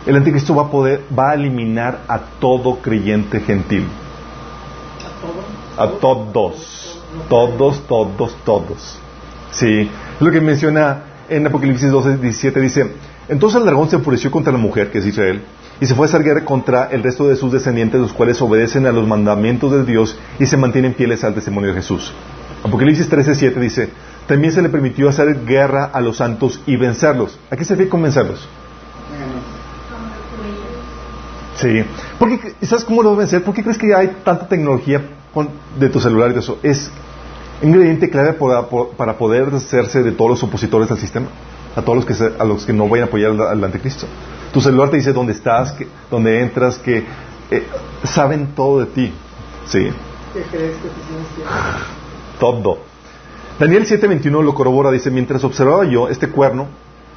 [0.07, 3.87] el anticristo va a poder, va a eliminar a todo creyente gentil.
[5.77, 7.01] ¿A todos?
[7.29, 8.99] Todos, todos, todos.
[9.53, 9.89] Sí.
[10.21, 12.93] Lo que menciona en Apocalipsis 12, 17, dice,
[13.29, 15.43] entonces el dragón se enfureció contra la mujer, que es Israel,
[15.81, 18.87] y se fue a hacer guerra contra el resto de sus descendientes, los cuales obedecen
[18.87, 22.13] a los mandamientos de Dios y se mantienen fieles al testimonio de Jesús.
[22.65, 23.91] Apocalipsis 13, 7 dice,
[24.27, 27.39] también se le permitió hacer guerra a los santos y vencerlos.
[27.51, 28.49] ¿A qué se refiere con vencerlos?
[31.57, 31.85] Sí.
[32.19, 33.43] Porque, ¿Sabes cómo lo vencer?
[33.43, 35.03] ¿Por qué crees que hay tanta tecnología
[35.79, 36.59] de tu celular y eso?
[36.63, 36.91] Es
[37.63, 41.27] ingrediente clave para, poder hacerse de todos los opositores al sistema.
[41.75, 44.07] A todos los que, a los que no vayan a apoyar al, anticristo.
[44.53, 45.75] Tu celular te dice dónde estás,
[46.11, 47.05] dónde entras, que
[47.51, 47.67] eh,
[48.05, 49.13] saben todo de ti.
[49.67, 49.91] Sí.
[50.33, 50.89] ¿Qué crees que
[52.39, 52.79] Todo.
[53.59, 56.69] Daniel 7:21 lo corrobora, dice, mientras observaba yo, este cuerno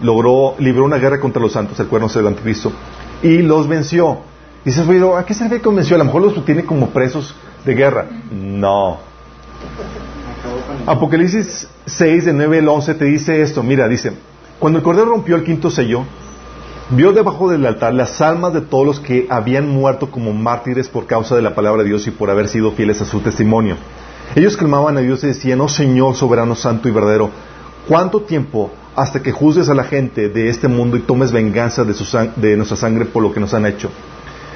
[0.02, 2.72] logró, libró una guerra contra los santos, el cuerno es el anticristo,
[3.22, 4.20] y los venció.
[4.65, 5.96] Y dices, ¿a qué se refiere con venció?
[5.96, 8.08] A lo mejor los tiene como presos de guerra.
[8.32, 9.00] No.
[10.86, 13.63] Apocalipsis 6, de 9 al 11, te dice esto.
[13.63, 14.13] Mira, dice,
[14.60, 16.04] cuando el cordero rompió el quinto sello,
[16.91, 21.06] vio debajo del altar las almas de todos los que habían muerto como mártires por
[21.06, 23.77] causa de la palabra de Dios y por haber sido fieles a su testimonio.
[24.36, 27.30] Ellos clamaban a Dios y decían, oh Señor soberano, santo y verdadero,
[27.88, 31.93] ¿cuánto tiempo hasta que juzgues a la gente de este mundo y tomes venganza de,
[32.36, 33.89] de nuestra sangre por lo que nos han hecho?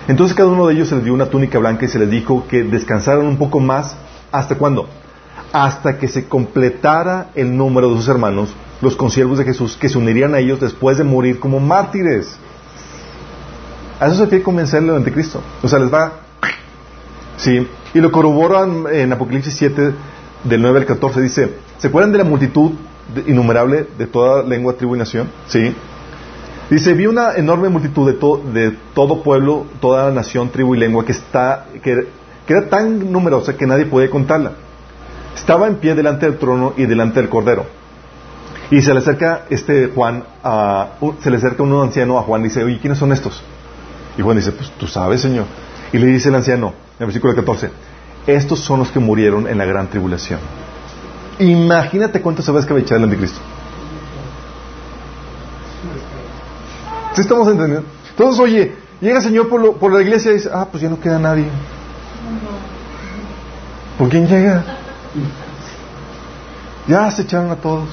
[0.09, 2.45] Entonces cada uno de ellos se les dio una túnica blanca y se les dijo
[2.49, 3.95] que descansaran un poco más.
[4.31, 4.87] ¿Hasta cuándo?
[5.53, 9.97] Hasta que se completara el número de sus hermanos, los consiervos de Jesús, que se
[9.97, 12.37] unirían a ellos después de morir como mártires.
[13.99, 15.41] A eso se quiere convencerle al anticristo.
[15.63, 16.13] O sea, les va...
[17.37, 17.67] Sí.
[17.93, 19.93] Y lo corroboran en Apocalipsis 7,
[20.45, 22.71] del 9 al 14, dice, ¿se acuerdan de la multitud
[23.25, 25.29] innumerable de toda lengua, tribu y nación?
[25.47, 25.75] Sí.
[26.69, 31.11] Dice, vi una enorme multitud de, de todo pueblo, toda nación, tribu y lengua que,
[31.11, 32.07] está, que,
[32.47, 34.53] era tan numerosa que nadie podía contarla.
[35.35, 37.65] Estaba en pie delante del trono y delante del cordero.
[38.71, 40.89] Y se le acerca este Juan, a,
[41.21, 43.43] se le acerca un anciano a Juan y dice, oye, ¿quiénes son estos?
[44.17, 45.45] Y Juan dice, pues tú sabes, Señor.
[45.93, 47.69] Y le dice el anciano, en el versículo 14,
[48.27, 50.39] estos son los que murieron en la gran tribulación.
[51.39, 53.39] Imagínate cuánto se va a escabechar el anticristo.
[57.13, 57.87] ¿Sí estamos entendiendo?
[58.09, 60.99] Entonces, oye, llega el Señor por, por la iglesia y dice, ah, pues ya no
[60.99, 61.45] queda nadie.
[63.97, 64.63] ¿Por quién llega?
[66.87, 67.87] Ya se echaron a todos.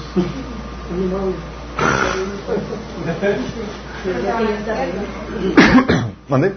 [6.29, 6.53] ¿Mande?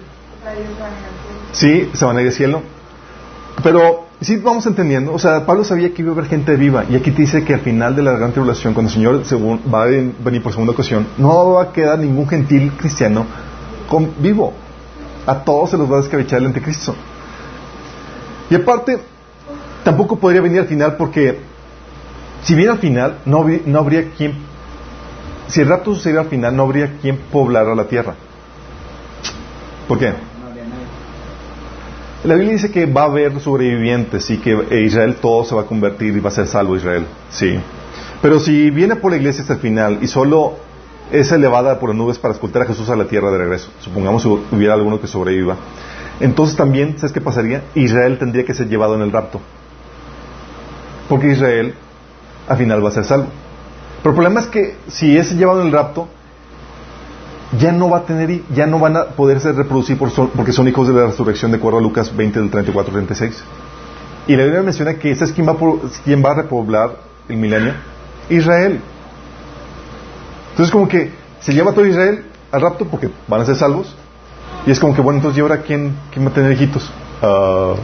[1.53, 2.62] Sí, se van a ir al cielo.
[3.62, 6.94] Pero sí vamos entendiendo, o sea, Pablo sabía que iba a haber gente viva y
[6.94, 9.87] aquí te dice que al final de la gran tribulación, cuando el Señor va a
[9.87, 13.25] venir por segunda ocasión, no va a quedar ningún gentil cristiano
[13.88, 14.53] con, vivo.
[15.27, 16.94] A todos se los va a descabechar el anticristo.
[18.49, 18.99] Y aparte,
[19.83, 21.40] tampoco podría venir al final porque
[22.47, 24.35] si viene al final, no, no habría quien,
[25.49, 28.15] si el rapto sucediera al final, no habría quien poblara la tierra.
[29.89, 30.13] ¿Por qué?
[32.23, 35.65] La Biblia dice que va a haber sobrevivientes y que Israel todo se va a
[35.65, 37.05] convertir y va a ser salvo Israel.
[37.31, 37.59] Sí.
[38.23, 40.55] Pero si viene por la iglesia hasta el final y solo
[41.11, 44.23] es elevada por las nubes para escultar a Jesús a la tierra de regreso, supongamos
[44.23, 45.57] que hubiera alguno que sobreviva,
[46.21, 47.65] entonces también, ¿sabes qué pasaría?
[47.75, 49.41] Israel tendría que ser llevado en el rapto.
[51.09, 51.75] Porque Israel
[52.49, 53.29] al final va a ser salvo.
[54.03, 56.09] Pero el problema es que si es llevado en el rapto,
[57.59, 60.95] ya no va a tener, ya no van a poderse reproducir porque son hijos de
[60.95, 63.45] la resurrección de acuerdo a Lucas 20 del 34 36.
[64.29, 66.97] Y la Biblia menciona que ese es quien va, va a repoblar
[67.29, 67.75] el milenio,
[68.29, 68.81] Israel.
[70.51, 73.95] Entonces como que se lleva todo Israel al rapto porque van a ser salvos.
[74.67, 76.91] Y es como que, bueno, entonces, ¿y ahora quién, quién va a tener hijitos?
[77.23, 77.75] Ah.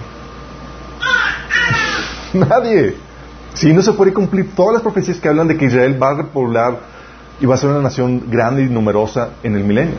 [2.32, 2.96] Nadie.
[3.54, 6.14] Si no se puede cumplir todas las profecías que hablan de que Israel va a
[6.14, 6.78] repoblar
[7.40, 9.96] y va a ser una nación grande y numerosa en el milenio.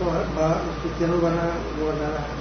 [0.00, 2.40] los cristianos van a gobernar a,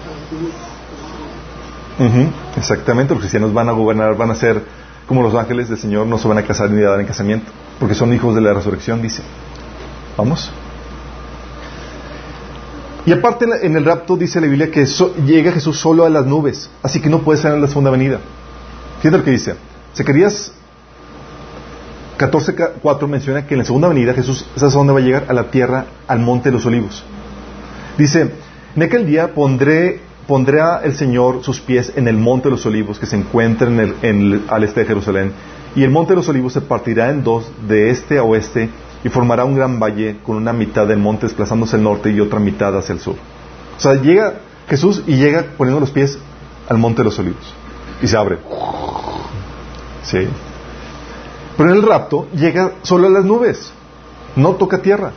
[2.57, 4.63] Exactamente, los cristianos van a gobernar, van a ser
[5.05, 7.51] como los ángeles del Señor, no se van a casar ni a dar en casamiento,
[7.79, 9.21] porque son hijos de la resurrección, dice.
[10.15, 10.51] ¿Vamos?
[13.05, 14.85] Y aparte en el rapto dice la Biblia que
[15.25, 18.19] llega Jesús solo a las nubes, así que no puede ser en la segunda venida.
[19.01, 19.55] Fíjate lo que dice.
[19.95, 20.53] Zacarías
[22.19, 25.25] 14.4 menciona que en la segunda venida Jesús, ¿sabes a dónde va a llegar?
[25.29, 27.03] A la tierra, al monte de los olivos.
[27.97, 28.31] Dice,
[28.75, 32.99] en aquel día pondré, pondrá el Señor sus pies en el monte de los olivos
[32.99, 35.31] que se encuentra en el, al este de Jerusalén,
[35.75, 38.69] y el monte de los olivos se partirá en dos de este a oeste
[39.03, 42.39] y formará un gran valle con una mitad del monte desplazándose al norte y otra
[42.39, 43.15] mitad hacia el sur.
[43.77, 46.19] O sea, llega Jesús y llega poniendo los pies
[46.67, 47.53] al monte de los olivos
[48.01, 48.39] y se abre.
[50.09, 50.27] Sí.
[51.55, 53.71] Pero en el rapto llega solo a las nubes,
[54.35, 55.11] no toca tierra.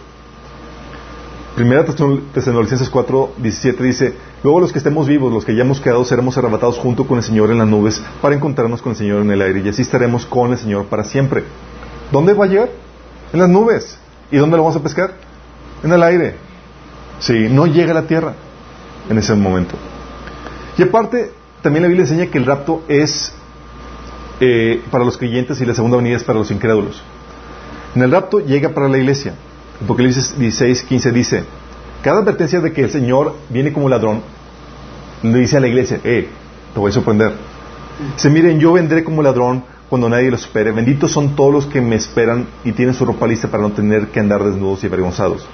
[1.55, 6.05] Primera Tesalonicenses 4, 17 dice, luego los que estemos vivos, los que ya hemos quedado,
[6.05, 9.31] seremos arrebatados junto con el Señor en las nubes para encontrarnos con el Señor en
[9.31, 11.45] el aire y así estaremos con el Señor para siempre.
[12.11, 12.71] ¿Dónde va a llegar?
[13.33, 13.99] En las nubes.
[14.31, 15.15] ¿Y dónde lo vamos a pescar?
[15.83, 16.37] En el aire.
[17.19, 18.35] Sí, no llega a la tierra
[19.09, 19.77] en ese momento.
[20.77, 23.33] Y aparte, también la Biblia enseña que el rapto es
[24.45, 27.01] eh, para los creyentes y la segunda venida es para los incrédulos.
[27.95, 29.35] En el rapto llega para la iglesia.
[29.85, 31.45] Apocalipsis 16, 15 dice,
[32.03, 34.21] cada advertencia de que el Señor viene como ladrón,
[35.23, 36.29] le dice a la iglesia, eh,
[36.75, 37.35] te voy a sorprender.
[38.17, 40.73] Se miren, yo vendré como ladrón cuando nadie lo espere.
[40.73, 44.09] Benditos son todos los que me esperan y tienen su ropa lista para no tener
[44.09, 45.47] que andar desnudos y avergonzados.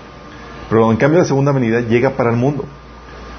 [0.70, 2.64] Pero en cambio la segunda venida llega para el mundo.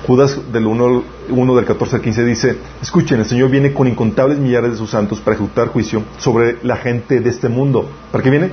[0.07, 4.71] Judas del 1, del 14 al 15 dice, escuchen, el Señor viene con incontables millares
[4.71, 7.89] de sus santos para ejecutar juicio sobre la gente de este mundo.
[8.11, 8.51] ¿Para qué viene?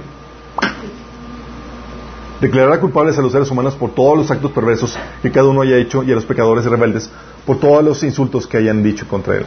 [2.41, 5.79] Declarará culpables a los seres humanos por todos los actos perversos que cada uno haya
[5.79, 7.11] hecho y a los pecadores rebeldes
[7.47, 9.47] por todos los insultos que hayan dicho contra él.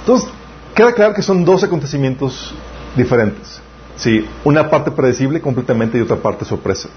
[0.00, 0.30] Entonces,
[0.74, 2.54] queda claro que son dos acontecimientos
[2.96, 3.60] diferentes.
[3.96, 6.88] Sí, una parte predecible completamente y otra parte sorpresa.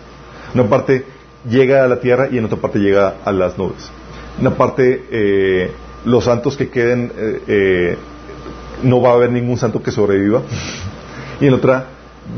[0.54, 1.06] Una parte
[1.46, 3.90] llega a la tierra y en otra parte llega a las nubes.
[4.40, 5.72] En una parte, eh,
[6.06, 7.98] los santos que queden, eh, eh,
[8.84, 10.42] no va a haber ningún santo que sobreviva.
[11.40, 11.86] Y en otra,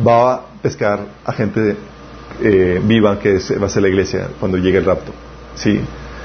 [0.06, 1.76] va a pescar a gente
[2.84, 5.12] viva que va a ser la iglesia cuando llegue el rapto.
[5.56, 5.82] ¿Sí?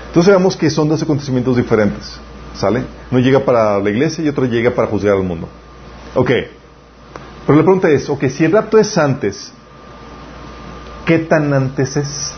[0.06, 2.20] Entonces vemos que son dos acontecimientos diferentes.
[2.54, 2.84] ¿Sale?
[3.10, 5.48] Uno llega para la iglesia y otro llega para juzgar al mundo.
[6.14, 6.30] Ok.
[7.46, 9.52] Pero la pregunta es, ok, si el rapto es antes,
[11.04, 12.34] ¿qué tan antes es?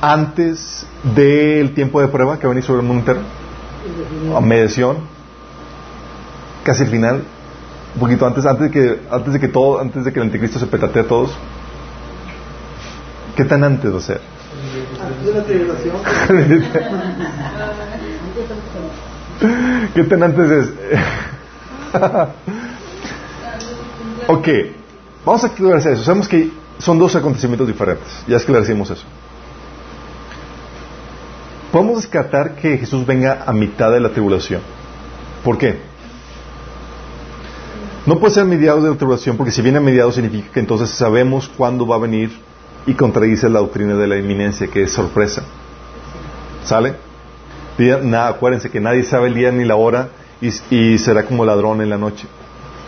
[0.00, 3.20] Antes del tiempo de prueba que va a venir sobre el mundo entero?
[4.36, 4.98] A mediación,
[6.64, 7.24] casi el final,
[7.94, 10.58] un poquito antes, antes de que, antes de que todo, antes de que el anticristo
[10.58, 11.30] se petatee a todos.
[13.36, 14.20] ¿Qué tan antes va a ser?
[19.94, 20.70] ¿Qué tan antes es?
[24.28, 24.48] ok,
[25.24, 26.04] vamos a esclarecer eso.
[26.04, 28.06] Sabemos que son dos acontecimientos diferentes.
[28.26, 29.04] Ya esclarecimos eso.
[31.72, 34.62] Podemos descartar que Jesús venga a mitad de la tribulación.
[35.44, 35.78] ¿Por qué?
[38.06, 40.88] No puede ser mediados de la tribulación porque si viene a mediados significa que entonces
[40.88, 42.30] sabemos cuándo va a venir
[42.86, 45.42] y contradice la doctrina de la inminencia, que es sorpresa.
[46.64, 46.94] ¿Sale?
[48.02, 50.08] Nada, acuérdense que nadie sabe el día ni la hora
[50.40, 52.26] y, será como ladrón en la noche.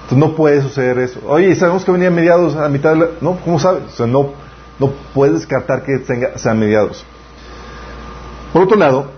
[0.05, 1.21] Entonces no puede suceder eso.
[1.27, 3.07] Oye, sabemos que venía a mediados, a mitad de la...
[3.21, 3.85] No, ¿cómo sabes?
[3.93, 4.33] O sea, no,
[4.79, 7.05] no puedes descartar que tenga, sean mediados.
[8.53, 9.11] Por otro lado,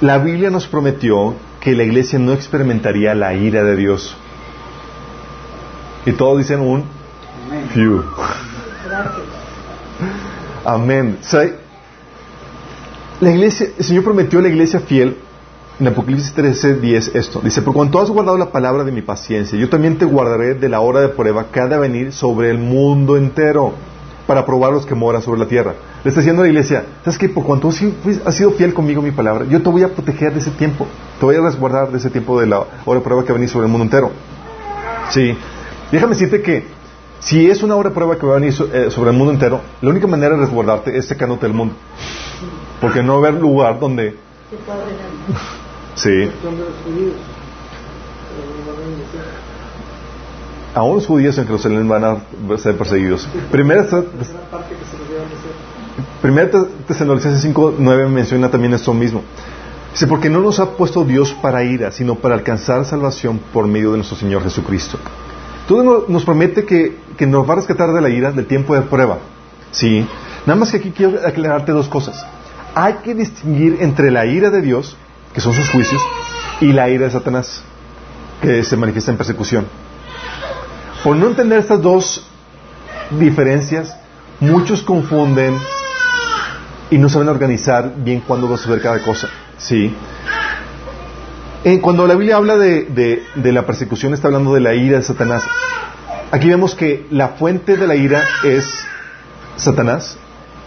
[0.00, 4.16] la Biblia nos prometió que la iglesia no experimentaría la ira de Dios.
[6.04, 6.84] Y todos dicen un
[7.72, 8.02] few.
[10.64, 11.18] Amén.
[13.20, 15.16] la iglesia, el Señor prometió a la iglesia fiel
[15.78, 17.40] en Apocalipsis 13, 10 esto.
[17.40, 20.68] Dice, por cuanto has guardado la palabra de mi paciencia, yo también te guardaré de
[20.68, 23.72] la hora de prueba que ha de venir sobre el mundo entero
[24.26, 25.74] para probar los que moran sobre la tierra.
[26.04, 27.28] Le está diciendo a la iglesia, ¿sabes qué?
[27.28, 30.50] Por cuanto has sido fiel conmigo mi palabra, yo te voy a proteger de ese
[30.50, 30.86] tiempo,
[31.20, 33.38] te voy a resguardar de ese tiempo de la hora de prueba que va a
[33.38, 34.10] venir sobre el mundo entero.
[35.10, 35.36] Sí.
[35.92, 36.64] Déjame decirte que
[37.20, 39.60] si es una hora de prueba que va a venir eh, sobre el mundo entero,
[39.80, 41.74] la única manera de resguardarte es secándote del mundo.
[42.80, 44.16] Porque no va a haber lugar donde...
[45.94, 46.30] Sí.
[50.74, 53.28] aún los judíos en Jerusalén van a ser perseguidos.
[53.50, 53.86] Primera,
[56.20, 56.50] Primera
[56.86, 59.22] Tesalonicenses 5, 9 menciona también esto mismo.
[59.92, 63.90] Dice, porque no nos ha puesto Dios para ira, sino para alcanzar salvación por medio
[63.90, 64.98] de nuestro Señor Jesucristo.
[65.68, 68.82] Todo nos promete que, que nos va a rescatar de la ira, del tiempo de
[68.82, 69.18] prueba.
[69.70, 70.06] Sí.
[70.46, 72.24] Nada más que aquí quiero aclararte dos cosas.
[72.74, 74.96] Hay que distinguir entre la ira de Dios,
[75.34, 76.00] que son sus juicios,
[76.60, 77.62] y la ira de Satanás,
[78.40, 79.66] que se manifiesta en persecución.
[81.04, 82.26] Por no entender estas dos
[83.10, 83.94] diferencias,
[84.40, 85.54] muchos confunden
[86.92, 89.26] y no saben organizar bien cuándo va a suceder cada cosa.
[89.56, 89.94] ¿sí?
[91.64, 95.02] Eh, cuando la Biblia habla de, de, la persecución, está hablando de la ira de
[95.02, 95.42] Satanás.
[96.30, 98.66] Aquí vemos que la fuente de la ira es
[99.56, 100.18] Satanás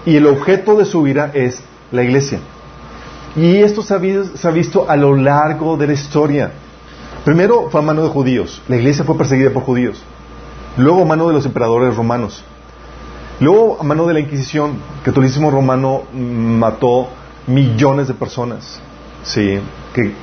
[0.03, 1.61] y el objeto de su ira es
[1.91, 2.39] la iglesia.
[3.35, 6.53] Y esto se ha, visto a lo largo de la historia.
[7.23, 8.63] Primero fue a mano de judíos.
[8.67, 10.01] La iglesia fue perseguida por judíos.
[10.75, 12.43] Luego a mano de los emperadores romanos.
[13.39, 14.77] Luego a mano de la Inquisición.
[14.97, 17.09] El catolicismo romano mató
[17.47, 18.79] millones de personas.
[19.23, 19.59] Sí,
[19.93, 20.13] que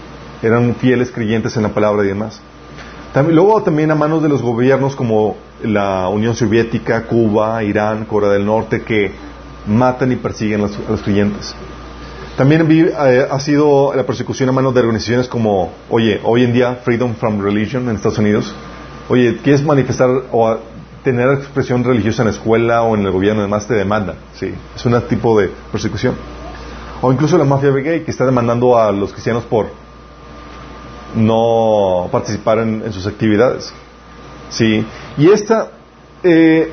[0.42, 2.40] eran fieles creyentes en la palabra y demás.
[3.28, 8.46] luego también a manos de los gobiernos como la Unión Soviética, Cuba, Irán, Corea del
[8.46, 9.12] Norte, que
[9.66, 11.54] matan y persiguen a los, creyentes.
[12.36, 16.76] También eh, ha sido la persecución a manos de organizaciones como, oye, hoy en día
[16.82, 18.54] Freedom from Religion en Estados Unidos.
[19.08, 20.58] Oye, ¿quieres manifestar o
[21.02, 23.40] tener expresión religiosa en la escuela o en el gobierno?
[23.40, 24.14] Además te demanda.
[24.34, 26.14] Sí, es un tipo de persecución.
[27.00, 29.66] O incluso la mafia gay que está demandando a los cristianos por
[31.16, 33.72] no participar en, sus actividades.
[34.50, 34.86] Sí.
[35.18, 35.70] Y esta,
[36.22, 36.72] eh,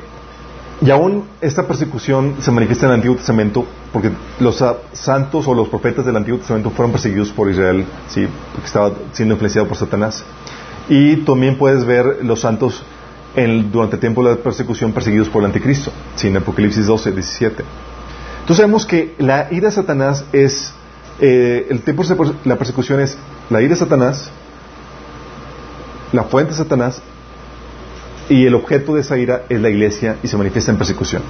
[0.80, 5.68] y aún esta persecución se manifiesta en el Antiguo Testamento porque los santos o los
[5.68, 8.26] profetas del Antiguo Testamento fueron perseguidos por Israel, ¿sí?
[8.52, 10.24] porque estaba siendo influenciado por Satanás.
[10.88, 12.82] Y también puedes ver los santos
[13.34, 16.28] durante el tiempo de la persecución perseguidos por el anticristo, ¿sí?
[16.28, 17.64] en Apocalipsis 12, 17.
[18.40, 20.72] Entonces sabemos que la ira de Satanás es,
[21.20, 22.04] eh, el tiempo
[22.44, 23.16] la persecución es
[23.48, 24.30] la ira de Satanás,
[26.12, 27.00] la fuente de Satanás
[28.28, 31.22] y el objeto de esa ira es la iglesia y se manifiesta en persecución.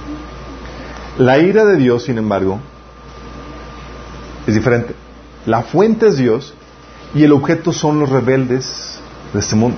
[1.17, 2.59] La ira de Dios, sin embargo,
[4.47, 4.95] es diferente.
[5.45, 6.53] La fuente es Dios
[7.13, 8.99] y el objeto son los rebeldes
[9.33, 9.77] de este mundo.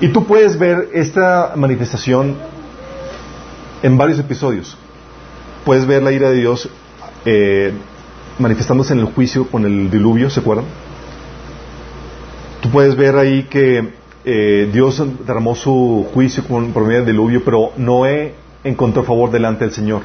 [0.00, 2.36] Y tú puedes ver esta manifestación
[3.82, 4.76] en varios episodios.
[5.64, 6.68] Puedes ver la ira de Dios
[7.24, 7.72] eh,
[8.38, 10.66] manifestándose en el juicio con el diluvio, ¿se acuerdan?
[12.60, 13.92] Tú puedes ver ahí que
[14.24, 18.34] eh, Dios derramó su juicio con, por medio del diluvio, pero Noé
[18.64, 20.02] encontró favor delante del Señor.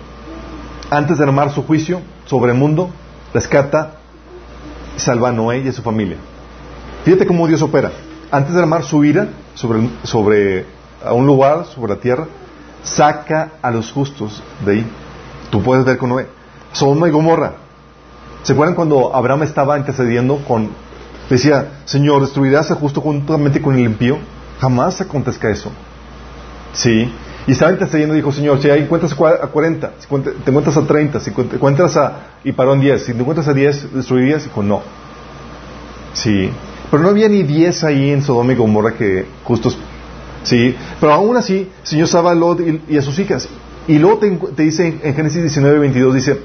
[0.89, 2.91] Antes de derramar su juicio sobre el mundo,
[3.33, 3.97] rescata,
[4.95, 6.17] salva a Noé y a su familia.
[7.03, 7.91] Fíjate cómo Dios opera.
[8.31, 10.65] Antes de derramar su ira sobre, sobre
[11.03, 12.27] a un lugar, sobre la tierra,
[12.83, 14.87] saca a los justos de ahí.
[15.49, 16.27] Tú puedes ver con Noé.
[16.71, 17.53] Sodoma y Gomorra.
[18.43, 20.69] ¿Se acuerdan cuando Abraham estaba intercediendo con
[21.29, 24.17] decía, Señor, ¿destruirás a justo juntamente con el impío?
[24.59, 25.71] Jamás acontezca eso.
[26.73, 27.11] Sí.
[27.47, 30.81] Y estaba intercediendo y dijo, Señor, si hay encuentras a 40, si te encuentras a
[30.81, 32.13] 30, si te encuentras a...
[32.43, 34.43] y paró en 10, si te encuentras a 10, ¿destruirías?
[34.43, 34.81] Dijo, no.
[36.13, 36.51] Sí.
[36.91, 39.77] Pero no había ni 10 ahí en Sodoma y Gomorra que justos...
[40.43, 40.75] Sí.
[40.99, 43.47] Pero aún así, el Señor salva a Lot y, a sus hijas.
[43.87, 44.19] Y luego
[44.55, 46.39] te, dice en Génesis 19, 22, dice,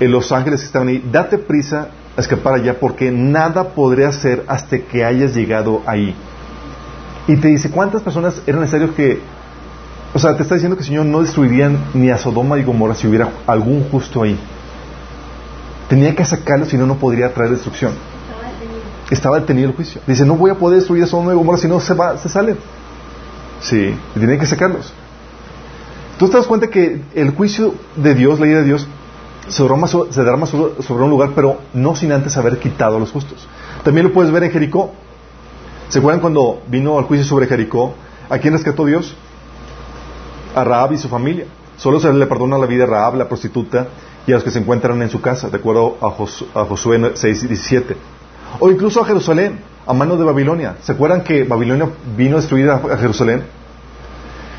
[0.00, 4.78] en los ángeles que estaban ahí, date prisa escapar allá porque nada podré hacer hasta
[4.78, 6.14] que hayas llegado ahí.
[7.26, 9.20] Y te dice, ¿cuántas personas eran necesarios que...
[10.14, 12.94] O sea, te está diciendo que el Señor no destruiría ni a Sodoma y Gomorra
[12.94, 14.38] si hubiera algún justo ahí.
[15.88, 17.92] Tenía que sacarlo, si no, no podría traer destrucción.
[19.10, 20.00] Estaba detenido el juicio.
[20.06, 22.28] Dice, no voy a poder destruir a Sodoma y Gomorra si no se, va, se
[22.28, 22.56] salen.
[23.60, 24.92] Sí, tenía que sacarlos.
[26.18, 28.86] Tú te das cuenta que el juicio de Dios, la ira de Dios,
[29.48, 33.48] se derrama, sobre un lugar, pero no sin antes haber quitado a los justos.
[33.82, 34.92] También lo puedes ver en Jericó.
[35.88, 37.94] ¿Se acuerdan cuando vino al juicio sobre Jericó?
[38.28, 39.16] ¿A quién rescató Dios?
[40.54, 41.46] A Raab y su familia.
[41.76, 43.88] Solo se le perdona la vida a Raab, la prostituta,
[44.26, 47.46] y a los que se encuentran en su casa, de acuerdo a, Josué 6 y
[47.48, 47.96] 17.
[48.58, 50.76] O incluso a Jerusalén, a manos de Babilonia.
[50.82, 53.42] ¿Se acuerdan que Babilonia vino a destruir a, Jerusalén?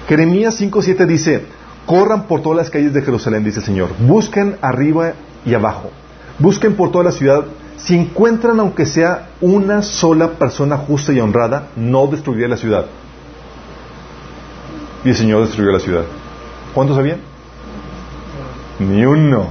[0.08, 1.46] Jeremías 5.7 dice,
[1.86, 3.90] Corran por todas las calles de Jerusalén, dice el Señor.
[4.00, 5.14] Busquen arriba
[5.46, 5.90] y abajo.
[6.40, 7.46] Busquen por toda la ciudad.
[7.78, 12.86] Si encuentran, aunque sea una sola persona justa y honrada, no destruirá la ciudad.
[15.04, 16.04] Y el Señor destruyó la ciudad.
[16.74, 17.18] ¿Cuántos sabían?
[18.80, 19.48] Ni uno.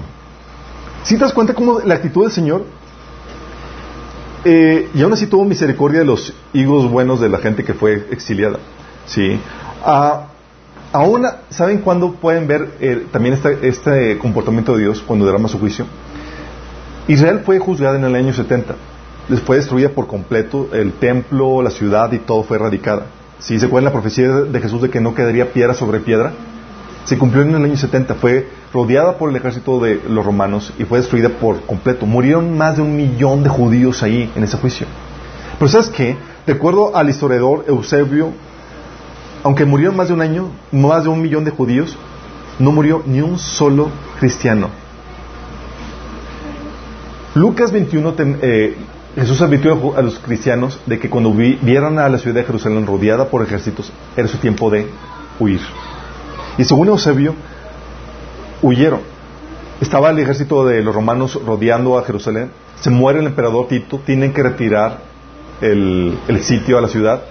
[1.03, 2.64] Si te das cuenta cómo la actitud del Señor,
[4.45, 8.07] eh, y aún así tuvo misericordia de los higos buenos de la gente que fue
[8.11, 8.59] exiliada.
[9.07, 9.38] ¿sí?
[9.84, 10.26] Ah,
[10.93, 15.61] Aún, ¿saben cuándo pueden ver eh, también este, este, comportamiento de Dios cuando derrama su
[15.61, 15.86] juicio?
[17.07, 18.74] Israel fue juzgada en el año 70.
[19.28, 23.07] Les fue destruida por completo el templo, la ciudad y todo fue erradicada.
[23.38, 26.32] ¿Sí se acuerdan la profecía de Jesús de que no quedaría piedra sobre piedra?
[27.05, 28.14] Se cumplió en el año 70.
[28.14, 32.07] Fue rodeada por el ejército de los romanos y fue destruida por completo.
[32.07, 34.86] Murieron más de un millón de judíos ahí en ese juicio.
[35.59, 36.16] Pero ¿sabes qué?
[36.46, 38.32] De acuerdo al historiador Eusebio,
[39.42, 41.96] aunque murieron más de un año, más de un millón de judíos,
[42.59, 44.68] no murió ni un solo cristiano.
[47.34, 48.76] Lucas 21, eh,
[49.14, 53.28] Jesús advirtió a los cristianos de que cuando vieran a la ciudad de Jerusalén rodeada
[53.28, 54.86] por ejércitos, era su tiempo de
[55.38, 55.61] huir.
[56.59, 57.34] Y según Eusebio,
[58.62, 59.01] huyeron.
[59.80, 62.51] Estaba el ejército de los romanos rodeando a Jerusalén.
[62.80, 64.98] Se muere el emperador Tito, tienen que retirar
[65.61, 67.22] el, sitio a la ciudad.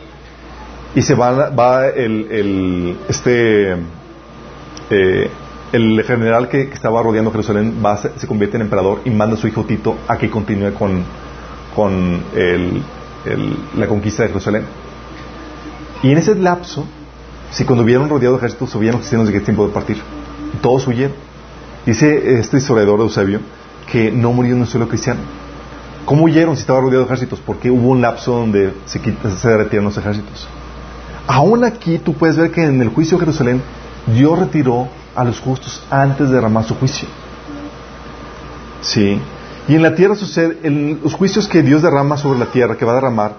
[0.95, 3.73] Y se va, va el, este,
[4.89, 5.29] eh,
[5.71, 9.47] el general que, estaba rodeando Jerusalén va, se, convierte en emperador y manda a su
[9.47, 11.03] hijo Tito a que continúe con,
[11.75, 12.23] con
[13.75, 14.63] la conquista de Jerusalén.
[16.01, 16.87] Y en ese lapso,
[17.51, 19.97] si cuando vieron rodeado de ejércitos, sabían los cristianos de que tiempo de partir.
[20.61, 21.15] Todos huyeron.
[21.85, 23.39] Dice este historiador Eusebio
[23.91, 25.21] que no murió ni un solo cristiano.
[26.05, 27.39] ¿Cómo huyeron si estaba rodeado de ejércitos?
[27.39, 30.47] Porque hubo un lapso donde se, se retiraron los ejércitos.
[31.27, 33.61] Aún aquí tú puedes ver que en el juicio de Jerusalén
[34.07, 37.07] Dios retiró a los justos antes de derramar su juicio.
[38.81, 39.19] Sí.
[39.67, 42.85] Y en la tierra sucede, en los juicios que Dios derrama sobre la tierra, que
[42.85, 43.33] va a derramar,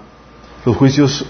[0.65, 1.25] los juicios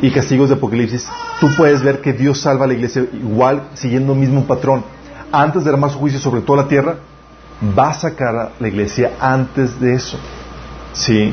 [0.00, 1.08] y castigos de Apocalipsis,
[1.40, 4.84] tú puedes ver que Dios salva a la iglesia igual, siguiendo el mismo patrón.
[5.32, 6.96] Antes de derramar su juicio sobre toda la tierra,
[7.76, 10.18] va a sacar a la iglesia antes de eso.
[10.92, 11.32] Sí.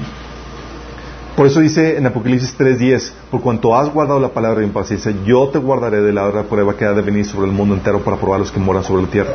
[1.35, 5.49] Por eso dice en Apocalipsis 3:10, por cuanto has guardado la palabra de impaciencia, yo
[5.49, 8.17] te guardaré de la hora prueba que ha de venir sobre el mundo entero para
[8.17, 9.33] probar a los que moran sobre la tierra.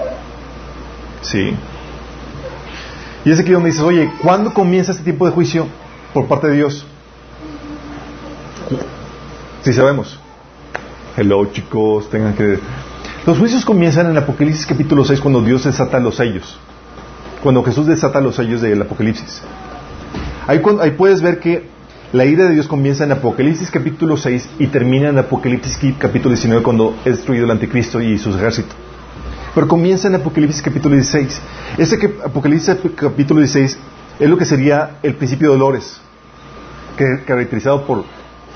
[1.22, 1.56] Sí.
[3.24, 5.66] Y es aquí donde dices, oye, ¿cuándo comienza este tipo de juicio
[6.14, 6.86] por parte de Dios?
[9.62, 10.18] Sí sabemos.
[11.16, 12.60] Hello chicos, tengan que...
[13.26, 16.58] Los juicios comienzan en Apocalipsis capítulo 6 cuando Dios desata los sellos.
[17.42, 19.42] Cuando Jesús desata los sellos del Apocalipsis.
[20.46, 21.68] Ahí, ahí puedes ver que
[22.12, 26.62] la ira de Dios comienza en Apocalipsis capítulo 6 y termina en Apocalipsis capítulo 19
[26.62, 28.76] cuando es destruido el anticristo y sus ejércitos.
[29.54, 31.40] Pero comienza en Apocalipsis capítulo 16.
[31.78, 33.78] Ese que, Apocalipsis capítulo 16
[34.20, 36.00] es lo que sería el principio de dolores,
[36.96, 38.04] que, caracterizado por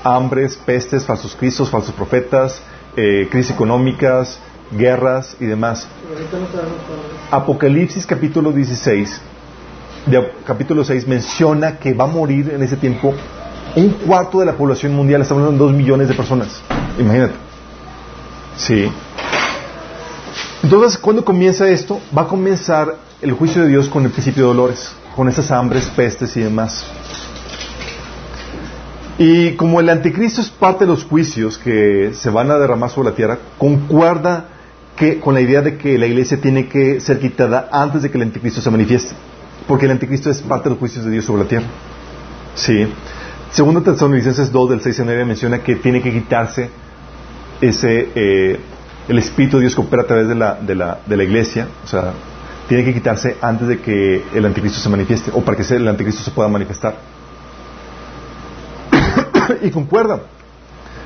[0.03, 2.61] hambres, pestes, falsos cristos, falsos profetas,
[2.95, 4.39] eh, crisis económicas,
[4.71, 5.87] guerras y demás.
[7.31, 9.21] Apocalipsis capítulo 16,
[10.05, 13.13] de, capítulo 6 menciona que va a morir en ese tiempo
[13.75, 16.61] un cuarto de la población mundial, estamos hablando de dos millones de personas.
[16.99, 17.33] Imagínate.
[18.57, 18.91] Sí.
[20.61, 21.99] Entonces, ¿cuándo comienza esto?
[22.15, 25.87] Va a comenzar el juicio de Dios con el principio de dolores, con esas hambres,
[25.87, 26.85] pestes y demás.
[29.17, 33.09] Y como el anticristo es parte de los juicios que se van a derramar sobre
[33.09, 34.47] la tierra, concuerda
[34.95, 38.17] que, con la idea de que la iglesia tiene que ser quitada antes de que
[38.17, 39.13] el anticristo se manifieste.
[39.67, 41.67] Porque el anticristo es parte de los juicios de Dios sobre la tierra.
[42.55, 42.87] Sí.
[43.51, 46.69] Segundo Tesalonicenses 2 del 6 en 9 menciona que tiene que quitarse
[47.61, 48.59] ese eh,
[49.07, 51.67] el Espíritu de Dios que opera a través de la, de, la, de la iglesia,
[51.83, 52.13] o sea,
[52.67, 56.23] tiene que quitarse antes de que el anticristo se manifieste o para que el anticristo
[56.23, 56.95] se pueda manifestar.
[59.61, 60.21] y concuerda,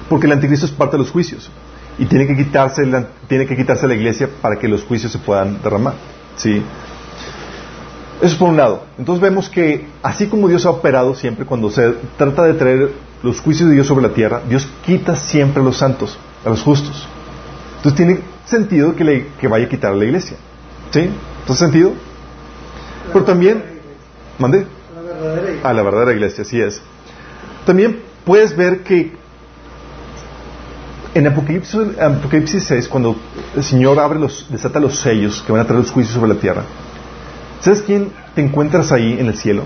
[0.10, 1.52] porque el anticristo es parte de los juicios
[2.00, 2.84] y tiene que quitarse
[3.28, 5.96] tiene que quitarse la iglesia para que los juicios se puedan derramar,
[6.36, 6.62] ¿sí?
[8.18, 8.84] Eso es por un lado.
[8.98, 13.40] Entonces vemos que así como Dios ha operado siempre cuando se trata de traer los
[13.42, 17.08] juicios de Dios sobre la tierra, Dios quita siempre a los santos, a los justos.
[17.78, 20.38] Entonces tiene sentido que, le, que vaya a quitar a la iglesia.
[20.92, 21.00] ¿Sí?
[21.02, 21.94] ¿Entonces sentido?
[23.14, 23.64] Pero también,
[24.40, 24.66] ¿mandé?
[25.64, 26.82] A la verdadera iglesia, así es.
[27.66, 29.14] También puedes ver que
[31.16, 33.16] en Apocalipsis, Apocalipsis 6, cuando
[33.56, 36.40] el Señor abre los, desata los sellos que van a traer los juicios sobre la
[36.40, 36.62] tierra,
[37.60, 39.64] ¿Sabes quién te encuentras ahí en el cielo?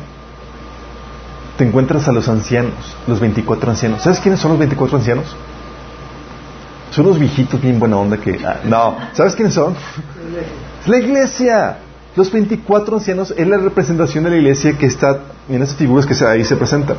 [1.57, 2.73] Te encuentras a los ancianos,
[3.05, 4.01] los 24 ancianos.
[4.01, 5.25] ¿Sabes quiénes son los 24 ancianos?
[6.91, 8.39] Son unos viejitos bien buena onda que...
[8.45, 9.75] Ah, no, ¿sabes quiénes son?
[10.81, 11.77] Es la iglesia.
[12.15, 16.25] Los 24 ancianos es la representación de la iglesia que está en esas figuras que
[16.25, 16.97] ahí se presentan.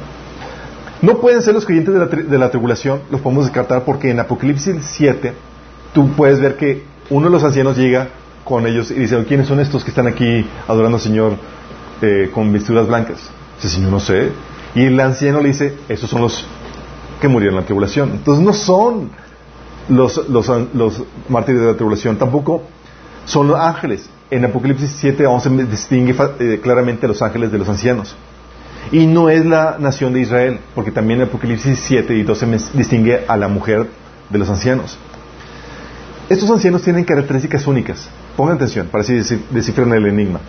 [1.03, 4.21] No pueden ser los creyentes de la, de la tribulación, los podemos descartar porque en
[4.21, 5.33] Apocalipsis 7
[5.93, 8.09] tú puedes ver que uno de los ancianos llega
[8.45, 11.33] con ellos y dice, ¿quiénes son estos que están aquí adorando al Señor
[12.01, 13.19] eh, con vestiduras blancas?
[13.57, 14.31] Dice, Señor, no sé.
[14.75, 16.47] Y el anciano le dice, esos son los
[17.21, 18.11] que murieron en la tribulación.
[18.13, 19.11] Entonces no son
[19.89, 22.63] los, los, los mártires de la tribulación, tampoco
[23.25, 24.09] son los ángeles.
[24.31, 28.17] En Apocalipsis 7 11 distingue eh, claramente a los ángeles de los ancianos.
[28.91, 33.25] Y no es la nación de Israel, porque también en Apocalipsis 7 y 12 distingue
[33.27, 33.87] a la mujer
[34.29, 34.99] de los ancianos.
[36.29, 38.09] Estos ancianos tienen características únicas.
[38.37, 39.15] Pongan atención para así
[39.51, 40.41] descifrar el enigma.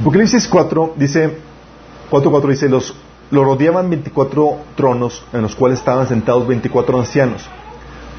[0.00, 1.38] Apocalipsis 4 dice,
[2.10, 2.94] 4.4 dice, los,
[3.30, 7.48] lo rodeaban 24 tronos en los cuales estaban sentados 24 ancianos.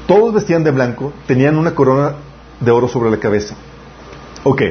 [0.06, 2.14] Todos vestían de blanco, tenían una corona
[2.60, 3.54] de oro sobre la cabeza.
[4.44, 4.62] Ok.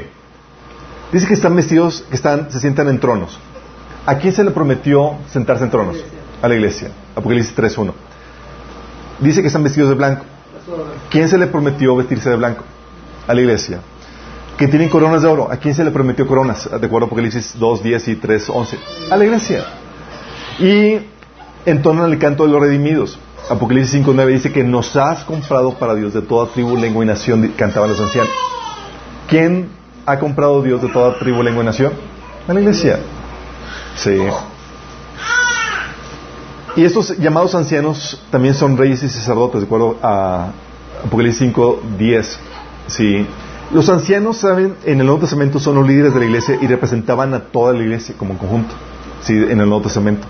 [1.11, 3.39] Dice que están vestidos, que están, se sientan en tronos.
[4.05, 5.97] ¿A quién se le prometió sentarse en tronos?
[6.41, 6.91] A la iglesia.
[7.15, 7.93] Apocalipsis 3.1.
[9.19, 10.23] Dice que están vestidos de blanco.
[11.09, 12.63] ¿Quién se le prometió vestirse de blanco?
[13.27, 13.79] A la iglesia.
[14.57, 15.51] Que tienen coronas de oro.
[15.51, 16.69] ¿A quién se le prometió coronas?
[16.69, 18.79] De acuerdo a Apocalipsis 2, 10 y 3, 11.
[19.09, 19.65] A la iglesia.
[20.59, 20.99] Y
[21.65, 23.19] entonan el canto de los redimidos.
[23.49, 27.07] Apocalipsis 5, 9 dice que nos has comprado para Dios de toda tribu, lengua y
[27.07, 28.31] nación, cantaban los ancianos.
[29.27, 29.78] ¿Quién
[30.09, 31.93] ha comprado Dios de toda tribu, lengua y nación?
[32.47, 32.99] A la iglesia.
[33.95, 34.17] Sí.
[36.75, 40.51] Y estos llamados ancianos también son reyes y sacerdotes, de acuerdo a
[41.05, 42.39] Apocalipsis 5, 10.
[42.87, 43.27] Sí.
[43.71, 47.33] Los ancianos, saben, en el Nuevo Testamento son los líderes de la iglesia y representaban
[47.35, 48.73] a toda la iglesia como conjunto,
[49.21, 50.25] sí, en el Nuevo Testamento.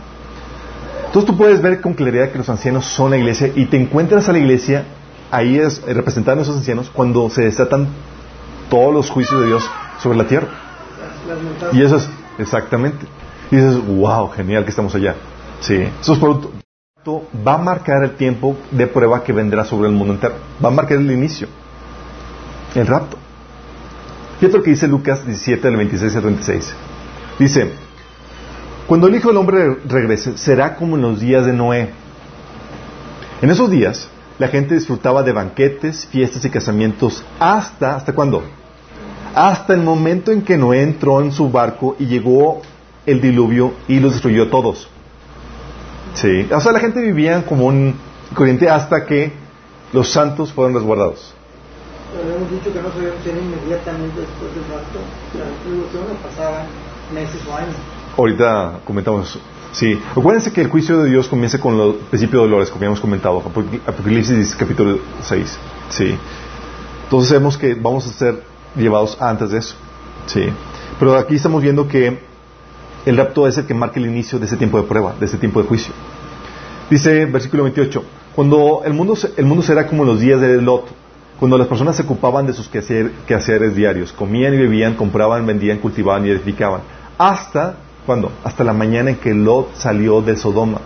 [1.06, 4.28] Entonces tú puedes ver con claridad que los ancianos son la iglesia y te encuentras
[4.28, 4.84] a la iglesia
[5.32, 7.88] ahí es, representando a esos ancianos cuando se desatan
[8.70, 9.70] todos los juicios de Dios
[10.01, 10.47] sobre la tierra.
[11.74, 13.05] Y eso es exactamente.
[13.51, 15.15] Y dices, wow, genial que estamos allá.
[15.59, 15.88] Sí.
[16.01, 16.51] Eso es producto.
[17.45, 20.36] Va a marcar el tiempo de prueba que vendrá sobre el mundo entero.
[20.63, 21.47] Va a marcar el inicio.
[22.76, 23.17] El rapto.
[24.39, 26.76] Fíjate lo que dice Lucas 17, del 26 al 36.
[27.39, 27.72] Dice,
[28.88, 31.89] cuando el Hijo del Hombre regrese, será como en los días de Noé.
[33.41, 38.43] En esos días, la gente disfrutaba de banquetes, fiestas y casamientos hasta, ¿hasta cuándo?
[39.36, 42.62] Hasta el momento en que Noé entró en su barco y llegó
[43.06, 44.90] el diluvio y los destruyó a todos.
[46.14, 46.48] Sí.
[46.52, 47.96] O sea, la gente vivía como un
[48.34, 49.32] corriente hasta que
[49.94, 51.34] los santos fueron resguardados.
[52.12, 55.00] Hemos dicho que no se inmediatamente después del rapto.
[55.38, 56.64] La tribulación pasaba
[57.14, 57.76] meses o años.
[58.18, 59.40] Ahorita comentamos eso.
[59.72, 60.00] Sí.
[60.12, 63.44] Acuérdense que el juicio de Dios comienza con el principio de dolores, como habíamos comentado.
[63.86, 65.60] Apocalipsis capítulo 6.
[65.90, 66.18] Sí.
[67.04, 68.44] Entonces vemos que vamos a ser
[68.76, 69.76] llevados antes de eso.
[70.26, 70.49] Sí.
[70.99, 72.20] Pero aquí estamos viendo que
[73.05, 75.38] el rapto es el que marca el inicio de ese tiempo de prueba, de ese
[75.38, 75.93] tiempo de juicio.
[76.89, 78.03] Dice versículo 28,
[78.36, 80.88] cuando el mundo, el mundo será como los días de Lot,
[81.39, 86.26] cuando las personas se ocupaban de sus quehaceres diarios, comían y bebían, compraban, vendían, cultivaban
[86.26, 86.82] y edificaban,
[87.17, 88.32] hasta, ¿cuándo?
[88.43, 90.82] Hasta la mañana en que Lot salió de Sodoma.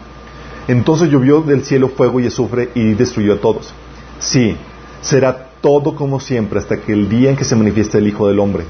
[0.67, 3.73] Entonces llovió del cielo fuego y azufre y destruyó a todos.
[4.19, 4.55] Sí,
[5.01, 8.37] será todo como siempre hasta que el día en que se manifieste el Hijo del
[8.39, 8.65] Hombre.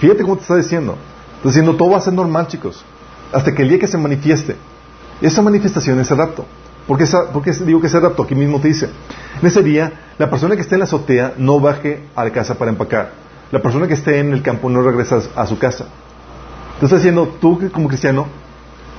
[0.00, 0.96] Fíjate cómo te está diciendo.
[1.36, 2.84] Está diciendo, todo va a ser normal, chicos.
[3.32, 4.56] Hasta que el día que se manifieste.
[5.20, 6.44] Esa manifestación es el rapto.
[6.88, 8.24] ¿Por qué, digo que es el rapto?
[8.24, 8.90] Aquí mismo te dice.
[9.40, 12.58] En ese día, la persona que esté en la azotea no baje a la casa
[12.58, 13.12] para empacar.
[13.52, 15.86] La persona que esté en el campo no regresa a su casa.
[16.80, 18.26] Te está diciendo, tú como cristiano,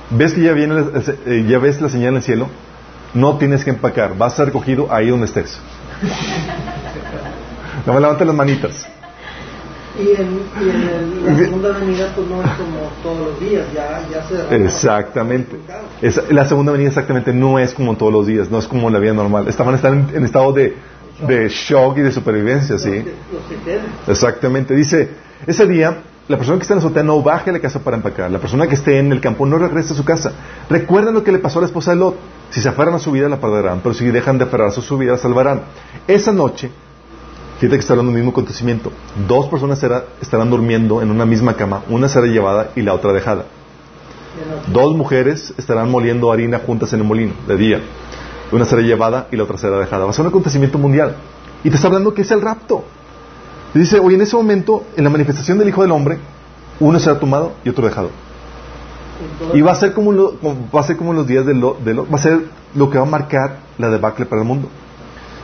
[0.08, 0.82] ves que ya, viene,
[1.26, 2.48] eh, ya ves la señal en el cielo,
[3.12, 4.16] no tienes que empacar.
[4.16, 5.60] Vas a ser recogido ahí donde estés.
[7.86, 8.86] No me levantes las manitas.
[9.98, 10.42] Y en,
[11.24, 15.56] la segunda venida, pues no es como todos los días, ya, ya se Exactamente.
[16.30, 19.12] la segunda venida, exactamente, no es como todos los días, no es como la vida
[19.12, 19.48] normal.
[19.48, 20.76] Estaban están en, estado de,
[21.26, 23.04] de, shock y de supervivencia, ¿sí?
[24.06, 24.74] Exactamente.
[24.74, 25.08] Dice,
[25.46, 25.96] ese día,
[26.28, 28.30] la persona que está en la azotea no baje a la casa para empacar.
[28.30, 30.32] La persona que esté en el campo no regrese a su casa.
[30.68, 32.16] Recuerden lo que le pasó a la esposa de Lot.
[32.50, 34.98] Si se aferran a su vida, la perderán, pero si dejan de aferrarse a su
[34.98, 35.62] vida, la salvarán.
[36.06, 36.70] Esa noche,
[37.58, 38.92] Fíjate que está hablando del mismo acontecimiento.
[39.26, 39.82] Dos personas
[40.20, 43.46] estarán durmiendo en una misma cama, una será llevada y la otra dejada.
[44.68, 47.80] Dos mujeres estarán moliendo harina juntas en el molino de día.
[48.52, 50.04] Una será llevada y la otra será dejada.
[50.04, 51.16] Va a ser un acontecimiento mundial.
[51.64, 52.84] Y te está hablando que es el rapto.
[53.74, 56.18] Dice, hoy en ese momento, en la manifestación del Hijo del Hombre,
[56.80, 58.10] uno será tomado y otro dejado.
[59.52, 62.04] Y va a ser como, va a ser como los días de lo, de va
[62.12, 62.40] a ser
[62.74, 64.68] lo que va a marcar la debacle para el mundo.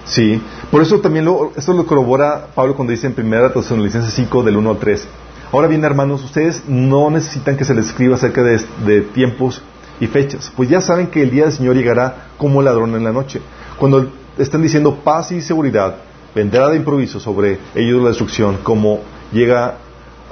[0.05, 4.43] Sí, por eso también lo, esto lo corrobora Pablo cuando dice en 1 Tesalonicenses 5
[4.43, 5.09] del 1 al 3.
[5.51, 9.63] Ahora bien, hermanos, ustedes no necesitan que se les escriba acerca de, tiempos
[10.01, 13.13] y fechas, pues ya saben que el día del Señor llegará como ladrón en la
[13.13, 13.41] noche.
[13.79, 15.97] Cuando están diciendo paz y seguridad,
[16.35, 19.01] vendrá de improviso sobre ellos la destrucción, como
[19.33, 19.77] llega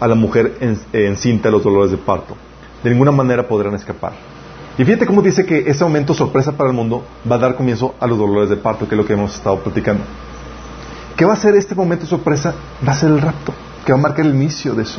[0.01, 0.59] a la mujer
[0.93, 2.37] encinta en los dolores de parto.
[2.83, 4.13] De ninguna manera podrán escapar.
[4.79, 7.95] Y fíjate cómo dice que ese momento sorpresa para el mundo va a dar comienzo
[8.01, 10.03] a los dolores de parto, que es lo que hemos estado platicando.
[11.17, 12.55] ¿Qué va a ser este momento sorpresa?
[12.87, 13.53] Va a ser el rapto,
[13.85, 14.99] que va a marcar el inicio de eso.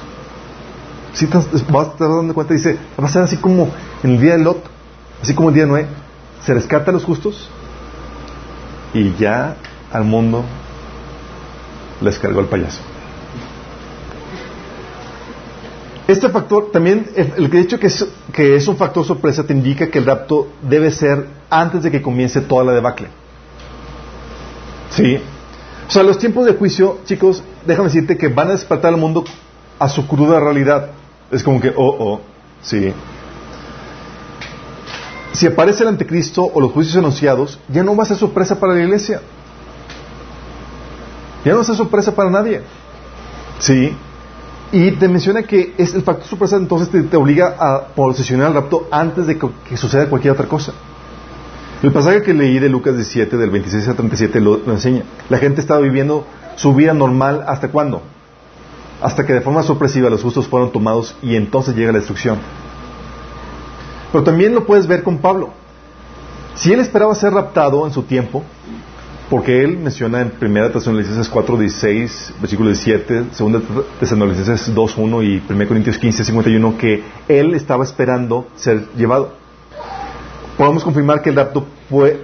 [1.14, 3.70] Si te vas a estar dando cuenta, dice, va a ser así como
[4.04, 4.64] en el día de Lot,
[5.22, 5.88] así como el día de Noé,
[6.44, 7.50] se rescata a los justos
[8.94, 9.58] y ya
[9.92, 10.44] al mundo
[12.04, 12.82] les cargó el payaso.
[16.08, 19.88] Este factor, también, el que hecho que es, que es un factor sorpresa, te indica
[19.88, 23.08] que el rapto debe ser antes de que comience toda la debacle.
[24.90, 25.18] ¿Sí?
[25.88, 29.24] O sea, los tiempos de juicio, chicos, déjame decirte que van a despertar al mundo
[29.80, 30.92] a su cruda realidad.
[31.32, 32.22] Es como que, oh, oh,
[32.62, 32.94] sí.
[35.32, 38.74] Si aparece el anticristo o los juicios anunciados, ya no va a ser sorpresa para
[38.74, 39.22] la iglesia.
[41.46, 42.62] Ya no ser sorpresa para nadie.
[43.60, 43.96] Sí.
[44.72, 48.88] Y te menciona que es el factor sorpresa entonces te, obliga a posicionar el rapto
[48.90, 50.74] antes de que, suceda cualquier otra cosa.
[51.84, 55.04] El pasaje que leí de Lucas 17, del 26 al 37, lo, lo enseña.
[55.30, 56.26] La gente estaba viviendo
[56.56, 58.02] su vida normal hasta cuándo?
[59.02, 62.40] Hasta que de forma sorpresiva los justos fueron tomados y entonces llega la destrucción.
[64.12, 65.50] Pero también lo puedes ver con Pablo.
[66.56, 68.44] Si él esperaba ser raptado en su tiempo,
[69.30, 73.64] porque él menciona en 1 Tesalonicenses 4, 16, versículo 17, 2
[74.00, 79.34] Tesalonicenses 2, 1 y 1 Corintios 15, 51, que él estaba esperando ser llevado.
[80.58, 81.66] Podemos confirmar que el rapto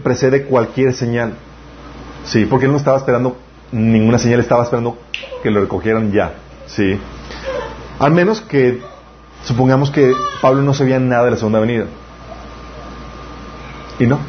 [0.03, 1.33] precede cualquier señal.
[2.25, 3.37] Sí, porque él no estaba esperando
[3.71, 4.97] ninguna señal, estaba esperando
[5.41, 6.33] que lo recogieran ya.
[6.67, 6.99] Sí.
[7.97, 8.81] Al menos que
[9.43, 11.85] supongamos que Pablo no sabía nada de la segunda venida.
[13.99, 14.19] Y no.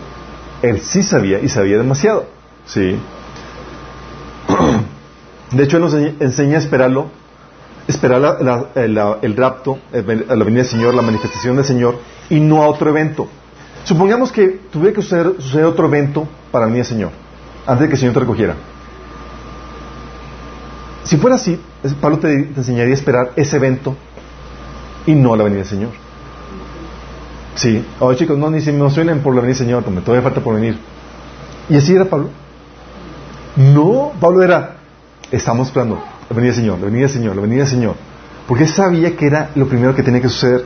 [0.62, 2.39] Él sí sabía y sabía demasiado.
[2.72, 2.96] Sí.
[5.50, 7.08] De hecho, nos enseña a esperarlo,
[7.88, 8.38] esperar
[8.74, 11.98] el rapto, la venida del Señor, la manifestación del Señor,
[12.28, 13.26] y no a otro evento.
[13.82, 17.10] Supongamos que tuviera que suceder, otro evento para la venida del Señor,
[17.66, 18.54] antes de que el Señor te recogiera.
[21.02, 21.60] Si fuera así,
[22.00, 23.96] Pablo te, enseñaría a esperar ese evento
[25.06, 25.90] y no a la venida del Señor.
[27.56, 27.84] Sí.
[27.98, 30.54] Oye, chicos, no, ni se emocionen por la venida del Señor, me todavía falta por
[30.54, 30.78] venir.
[31.68, 32.30] Y así era Pablo.
[33.57, 34.76] No, Pablo era,
[35.30, 37.94] estamos esperando la venida del Señor, la venida del Señor, la venida del Señor.
[38.46, 40.64] Porque sabía que era lo primero que tenía que suceder.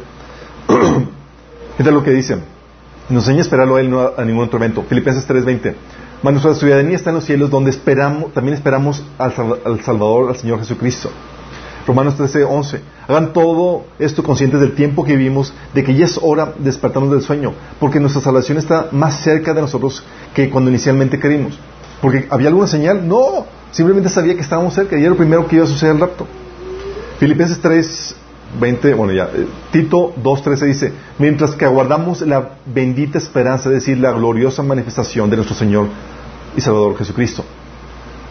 [1.78, 2.38] es lo que dice.
[3.08, 4.84] Nos enseña a esperarlo a él, no a, ningún otro evento.
[4.88, 5.74] Filipenses 3:20.
[6.22, 10.36] Mas nuestra ciudadanía está en los cielos, donde esperamos, también esperamos al, al Salvador, al
[10.36, 11.10] Señor Jesucristo.
[11.86, 12.80] Romanos 13:11.
[13.08, 17.10] Hagan todo esto conscientes del tiempo que vivimos, de que ya es hora de despertarnos
[17.10, 20.02] del sueño, porque nuestra salvación está más cerca de nosotros
[20.34, 21.58] que cuando inicialmente querimos.
[22.04, 25.56] Porque había alguna señal, no, simplemente sabía que estábamos cerca y era lo primero que
[25.56, 26.26] iba a suceder el rapto.
[27.18, 28.16] Filipenses 3,
[28.60, 33.76] 20, bueno ya, eh, Tito 2, 13 dice, mientras que aguardamos la bendita esperanza, es
[33.76, 35.86] decir, la gloriosa manifestación de nuestro Señor
[36.54, 37.42] y Salvador Jesucristo.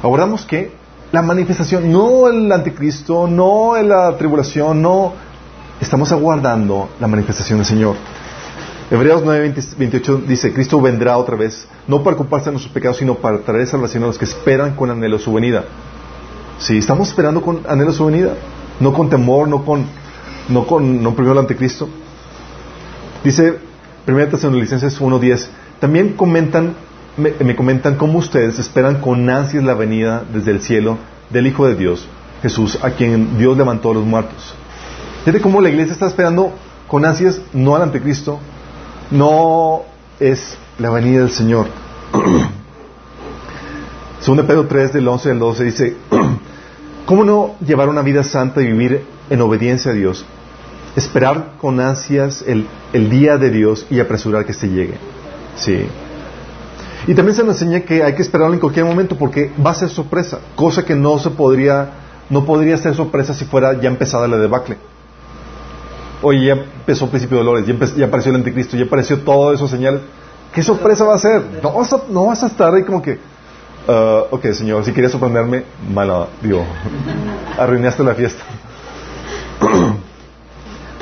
[0.04, 0.74] Aguardamos que
[1.12, 5.14] la manifestación, no el anticristo, no la tribulación, no,
[5.82, 7.96] estamos aguardando la manifestación del Señor.
[8.92, 13.16] Hebreos 9, 28 dice, Cristo vendrá otra vez, no para ocuparse de nuestros pecados, sino
[13.16, 15.64] para traer salvación a los que esperan con anhelo su venida.
[16.60, 18.34] Sí, estamos esperando con anhelo su venida,
[18.80, 19.86] no con temor, no con,
[20.50, 21.90] no con, no primero el anticristo.
[23.24, 23.58] Dice
[24.06, 25.48] 1 Tesalonicenses 1.10,
[25.80, 26.76] también comentan,
[27.16, 30.98] me, me comentan cómo ustedes esperan con ansias la venida desde el cielo
[31.30, 32.06] del Hijo de Dios,
[32.42, 34.54] Jesús, a quien Dios levantó a los muertos.
[35.24, 36.52] Fíjate cómo la iglesia está esperando
[36.88, 38.40] con ansias no al anticristo,
[39.14, 39.84] no
[40.20, 41.68] es la venida del Señor.
[44.20, 45.96] Según Pedro 3, del 11 al 12, dice,
[47.06, 50.26] ¿cómo no llevar una vida santa y vivir en obediencia a Dios?
[50.96, 54.96] Esperar con ansias el, el día de Dios y apresurar que se llegue.
[55.56, 55.86] Sí.
[57.06, 59.76] Y también se nos enseña que hay que esperarlo en cualquier momento porque va a
[59.76, 61.90] ser sorpresa, cosa que no se podría,
[62.30, 64.78] no podría ser sorpresa si fuera ya empezada la debacle
[66.24, 69.68] oye, ya empezó el principio de dolores, ya, apareció el anticristo, ya apareció todo eso
[69.68, 70.02] señales.
[70.54, 71.42] ¿Qué sorpresa va a ser?
[71.62, 73.20] No vas a, no vas a estar ahí como que,
[73.88, 75.64] uh, ok, señor, si querías sorprenderme,
[75.94, 76.66] malo, digo,
[77.58, 78.44] arruinaste la fiesta.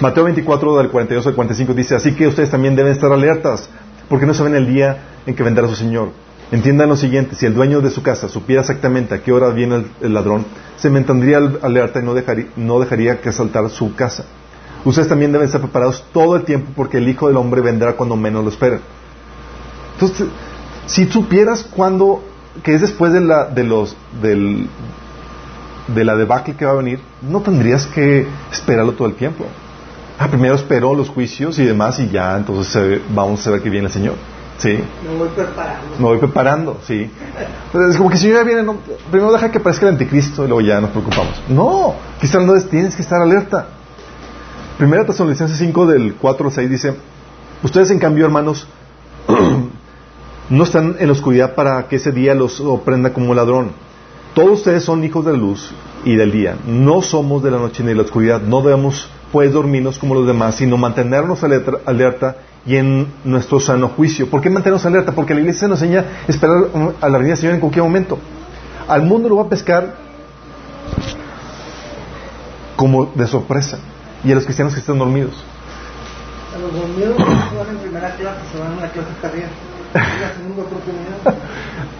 [0.01, 3.69] Mateo 24, del 42 al 45 dice, así que ustedes también deben estar alertas,
[4.09, 6.09] porque no saben el día en que vendrá su Señor.
[6.51, 9.85] Entiendan lo siguiente, si el dueño de su casa supiera exactamente a qué hora viene
[10.01, 10.45] el, ladrón,
[10.75, 14.25] se mantendría alerta y no dejaría, no dejaría que asaltar su casa.
[14.83, 18.15] Ustedes también deben estar preparados todo el tiempo porque el Hijo del Hombre vendrá cuando
[18.15, 18.81] menos lo esperen.
[19.93, 20.27] Entonces,
[20.87, 22.23] si supieras cuando,
[22.63, 24.67] que es después de la, de los, del,
[25.87, 29.45] de la debacle que va a venir, no tendrías que esperarlo todo el tiempo.
[30.17, 33.87] Ah, primero espero los juicios y demás y ya, entonces vamos a ver que viene
[33.87, 34.15] el Señor.
[34.57, 34.79] Sí.
[35.03, 35.95] Me voy preparando.
[35.97, 37.09] Me voy preparando, sí.
[37.89, 38.63] es como que si ya viene,
[39.09, 41.41] primero deja que aparezca el anticristo y luego ya nos preocupamos.
[41.47, 43.67] No, quizás no tienes que estar alerta.
[44.81, 46.95] Primera Tesalonicenses 5 del 4 al 6 dice,
[47.61, 48.65] ustedes en cambio, hermanos,
[50.49, 53.73] no están en la oscuridad para que ese día los oprenda como ladrón.
[54.33, 55.71] Todos ustedes son hijos de la luz
[56.03, 56.57] y del día.
[56.65, 58.41] No somos de la noche ni de la oscuridad.
[58.41, 64.31] No debemos, pues, dormirnos como los demás, sino mantenernos alerta, y en nuestro sano juicio.
[64.31, 65.11] ¿Por qué mantenernos alerta?
[65.11, 66.69] Porque la iglesia nos enseña esperar
[66.99, 68.17] a la venida del Señor en cualquier momento.
[68.87, 69.95] Al mundo lo va a pescar
[72.75, 73.77] como de sorpresa.
[74.23, 75.33] Y a los cristianos que están dormidos.
[76.55, 79.47] A los dormidos se van en primera clase, se van a la clase carrera.
[79.93, 81.35] La segunda oportunidad.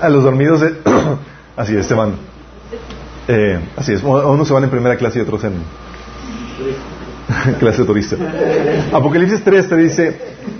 [0.01, 0.75] a los dormidos, eh,
[1.57, 2.15] así es, se van.
[3.27, 5.53] Eh, así es, unos se van en primera clase y otros en
[7.59, 8.17] clase turista.
[8.93, 10.19] Apocalipsis 3 te dice,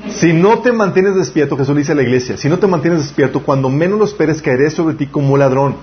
[0.10, 3.02] si no te mantienes despierto, Jesús le dice a la iglesia, si no te mantienes
[3.02, 5.76] despierto, cuando menos lo esperes, caeré sobre ti como ladrón.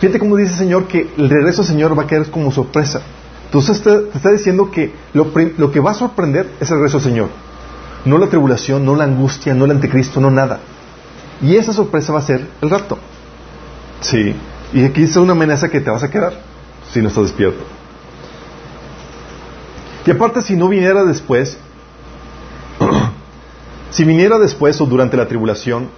[0.00, 3.02] Fíjate cómo dice el Señor que el regreso del Señor va a caer como sorpresa.
[3.48, 7.28] Entonces te, está diciendo que lo, que va a sorprender es el regreso del Señor.
[8.04, 10.60] No la tribulación, no la angustia, no el anticristo, no nada.
[11.40, 12.98] Y esa sorpresa va a ser el rapto.
[14.02, 14.34] Sí.
[14.74, 16.34] Y aquí es una amenaza que te vas a quedar
[16.92, 17.64] si no estás despierto.
[20.04, 21.56] Y aparte, si no viniera después,
[23.90, 25.88] si viniera después o durante la tribulación,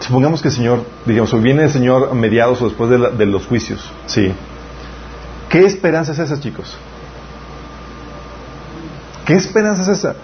[0.00, 3.26] supongamos que el Señor, digamos, o viene el Señor a mediados o después de, de
[3.26, 4.32] los juicios, sí.
[5.50, 6.76] ¿Qué esperanza es esa, chicos?
[9.26, 10.14] ¿Qué esperanza es esa?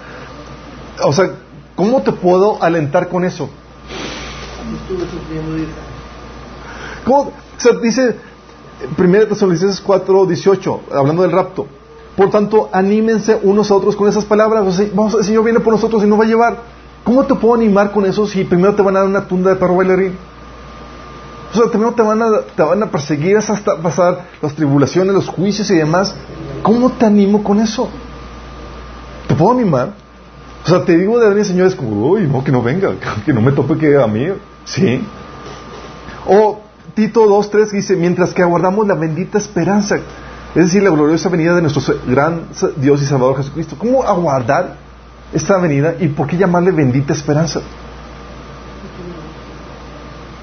[1.02, 1.32] O sea,
[1.74, 3.50] ¿cómo te puedo alentar con eso?
[7.04, 7.18] ¿Cómo?
[7.18, 8.16] O sea, dice
[8.96, 11.66] 1 Tesalonicenses 4, 18, hablando del rapto.
[12.16, 14.64] Por tanto, anímense unos a otros con esas palabras.
[14.64, 16.56] O sea, vamos, el Señor viene por nosotros y nos va a llevar.
[17.04, 19.56] ¿Cómo te puedo animar con eso si primero te van a dar una tunda de
[19.56, 20.16] perro bailarín?
[21.52, 25.28] O sea, primero te van a, te van a perseguir hasta pasar las tribulaciones, los
[25.28, 26.14] juicios y demás.
[26.62, 27.88] ¿Cómo te animo con eso?
[29.28, 29.92] ¿Te puedo animar?
[30.64, 32.92] O sea, te digo de venir, señores, como, uy, no, que no venga,
[33.24, 34.26] que no me tope que a mí.
[34.64, 35.00] ¿Sí?
[36.26, 36.60] O
[36.94, 39.98] Tito 2.3 dice, mientras que aguardamos la bendita esperanza
[40.56, 42.44] es decir, la gloriosa venida de nuestro gran
[42.76, 43.76] Dios y Salvador Jesucristo.
[43.78, 44.76] ¿Cómo aguardar
[45.30, 47.60] esta venida y por qué llamarle bendita esperanza?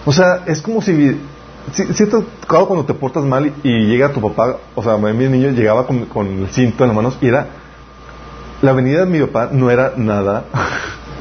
[0.06, 1.20] O sea, es como si,
[1.72, 6.28] siento cuando te portas mal y, llega tu papá, o sea, mi niño llegaba con,
[6.28, 7.48] el cinto en las manos y era,
[8.62, 10.46] la venida de mi papá no era nada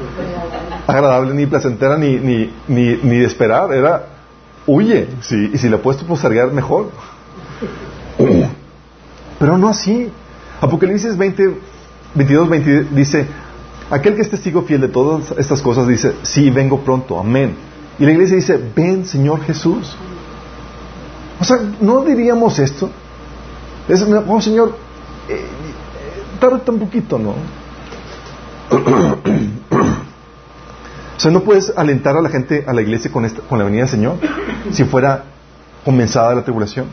[0.87, 4.07] agradable, ni placentera, ni, ni, ni, ni de esperar, era,
[4.67, 6.89] huye, sí, y si le puedes postergar, mejor.
[9.39, 10.11] Pero no así.
[10.61, 11.57] Apocalipsis 20,
[12.15, 13.27] 22, 20 dice,
[13.89, 17.55] aquel que es testigo fiel de todas estas cosas dice, sí, vengo pronto, amén.
[17.99, 19.95] Y la iglesia dice, ven Señor Jesús.
[21.39, 22.89] O sea, ¿no diríamos esto?
[23.87, 24.77] Es, oh Señor,
[25.29, 25.45] eh,
[26.39, 27.35] tarda tan poquito, ¿no?
[31.15, 33.65] o sea, no puedes alentar a la gente, a la iglesia con, esta, con la
[33.65, 34.17] venida del Señor,
[34.71, 35.25] si fuera
[35.85, 36.87] comenzada la tribulación.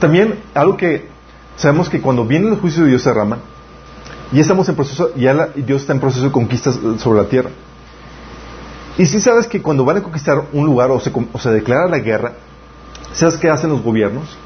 [0.00, 1.08] También algo que
[1.56, 3.38] sabemos que cuando viene el juicio de Dios se derrama,
[4.32, 7.50] ya estamos en proceso, ya Dios está en proceso de conquistas sobre la tierra.
[8.98, 11.86] Y si sabes que cuando van a conquistar un lugar o se, o se declara
[11.88, 12.32] la guerra,
[13.12, 14.36] ¿sabes qué hacen los gobiernos?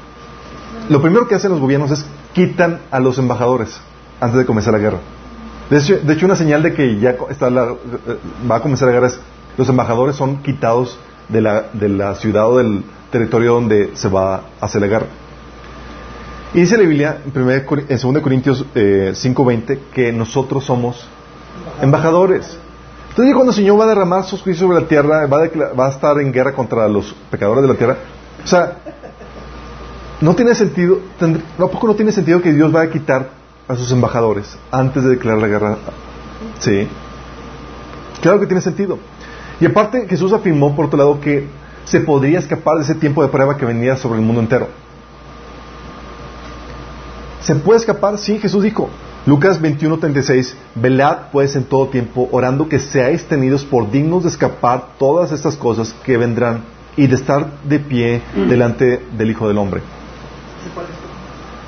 [0.89, 3.79] Lo primero que hacen los gobiernos es quitan a los embajadores
[4.19, 4.99] antes de comenzar la guerra.
[5.69, 8.17] De hecho, una señal de que ya está la, eh,
[8.49, 9.19] va a comenzar la guerra es
[9.57, 10.97] los embajadores son quitados
[11.29, 15.05] de la, de la ciudad o del territorio donde se va a hacer la guerra.
[16.53, 17.33] Y dice la Biblia en,
[17.87, 21.07] 2 Corintios eh, 5:20 que nosotros somos
[21.81, 22.57] embajadores.
[23.11, 26.17] Entonces cuando el Señor va a derramar sus juicios sobre la tierra, va a, estar
[26.21, 27.97] en guerra contra los pecadores de la tierra,
[28.41, 28.77] o sea,
[30.21, 30.99] no tiene sentido,
[31.57, 33.29] poco no tiene sentido que Dios vaya a quitar
[33.67, 35.77] a sus embajadores antes de declarar la guerra.
[36.59, 36.87] Sí.
[38.21, 38.97] Claro que tiene sentido.
[39.59, 41.47] Y aparte Jesús afirmó por otro lado que
[41.83, 44.69] se podría escapar de ese tiempo de prueba que venía sobre el mundo entero.
[47.41, 48.17] ¿Se puede escapar?
[48.17, 48.89] Sí, Jesús dijo.
[49.25, 54.93] Lucas 21:36, velad pues en todo tiempo, orando que seáis tenidos por dignos de escapar
[54.97, 56.63] todas estas cosas que vendrán
[56.97, 58.49] y de estar de pie mm.
[58.49, 59.81] delante del Hijo del Hombre.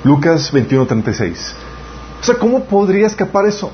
[0.02, 1.52] Lucas 21:36.
[2.20, 3.70] O sea, ¿cómo podría escapar eso?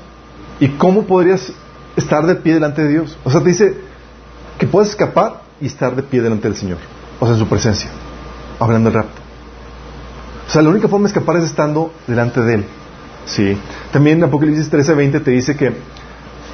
[0.59, 1.51] ¿Y cómo podrías
[1.95, 3.17] estar de pie delante de Dios?
[3.23, 3.75] O sea, te dice
[4.59, 6.77] que puedes escapar y estar de pie delante del Señor.
[7.19, 7.89] O sea, en su presencia.
[8.59, 9.21] Hablando del rapto.
[10.47, 12.65] O sea, la única forma de escapar es estando delante de Él.
[13.25, 13.57] ¿Sí?
[13.91, 15.73] También Apocalipsis 13:20 te dice que,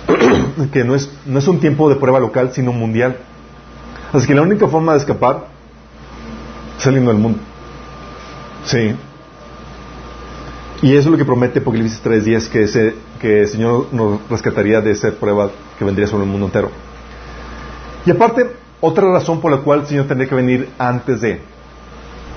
[0.71, 3.17] que no, es, no es un tiempo de prueba local, sino mundial.
[4.13, 5.47] Así que la única forma de escapar
[6.77, 7.39] es saliendo del mundo.
[8.65, 8.95] Sí.
[10.81, 14.81] Y eso es lo que promete Apocalipsis 3.10, que se que el Señor nos rescataría
[14.81, 16.71] de esa prueba que vendría sobre el mundo entero.
[18.05, 21.41] Y aparte, otra razón por la cual el Señor tendría que venir antes de.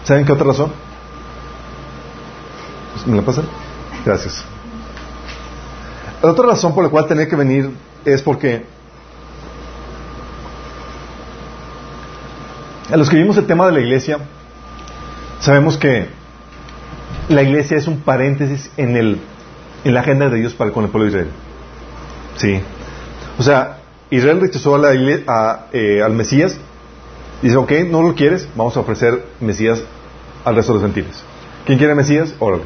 [0.05, 0.73] ¿Saben qué otra razón?
[3.07, 3.45] ¿Me la pasan?
[4.05, 4.45] Gracias.
[6.23, 7.71] La otra razón por la cual tendría que venir
[8.05, 8.65] es porque
[12.91, 14.19] a los que vimos el tema de la iglesia,
[15.39, 16.09] sabemos que
[17.29, 19.21] la iglesia es un paréntesis en, el,
[19.85, 21.31] en la agenda de Dios para con el pueblo de Israel.
[22.37, 22.61] Sí.
[23.39, 23.79] O sea,
[24.11, 24.89] Israel rechazó a la
[25.29, 26.59] a, eh, al Mesías.
[27.43, 29.83] Dice, ok, no lo quieres, vamos a ofrecer Mesías
[30.45, 31.23] al resto de los gentiles.
[31.65, 32.35] ¿Quién quiere Mesías?
[32.39, 32.65] Órale.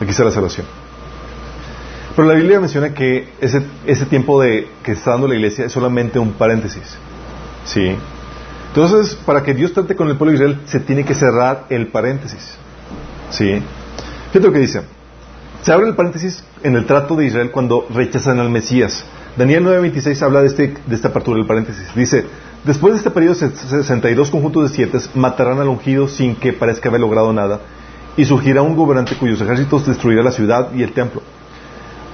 [0.00, 0.66] Aquí está la salvación.
[2.14, 6.18] Pero la Biblia menciona que ese, tiempo de que está dando la iglesia es solamente
[6.18, 6.96] un paréntesis.
[7.64, 7.96] ¿Sí?
[8.68, 11.88] Entonces, para que Dios trate con el pueblo de Israel, se tiene que cerrar el
[11.88, 12.56] paréntesis.
[13.30, 13.62] ¿Sí?
[14.28, 14.82] Fíjate lo que dice.
[15.62, 19.04] Se abre el paréntesis en el trato de Israel cuando rechazan al Mesías.
[19.36, 21.92] Daniel 9:26 habla de, este, de esta apertura del paréntesis.
[21.96, 22.26] Dice,
[22.64, 26.90] después de este periodo de 62 conjuntos de siete, matarán al ungido sin que parezca
[26.90, 27.60] haber logrado nada,
[28.16, 31.22] y surgirá un gobernante cuyos ejércitos destruirá la ciudad y el templo.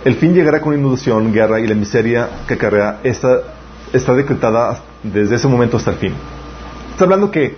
[0.05, 3.41] El fin llegará con inundación, guerra y la miseria que acarrea está,
[3.93, 6.15] está decretada desde ese momento hasta el fin.
[6.93, 7.57] Está hablando que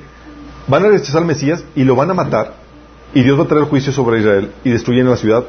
[0.67, 2.55] van a rechazar al Mesías y lo van a matar,
[3.15, 5.45] y Dios va a traer juicio sobre Israel y destruyen la ciudad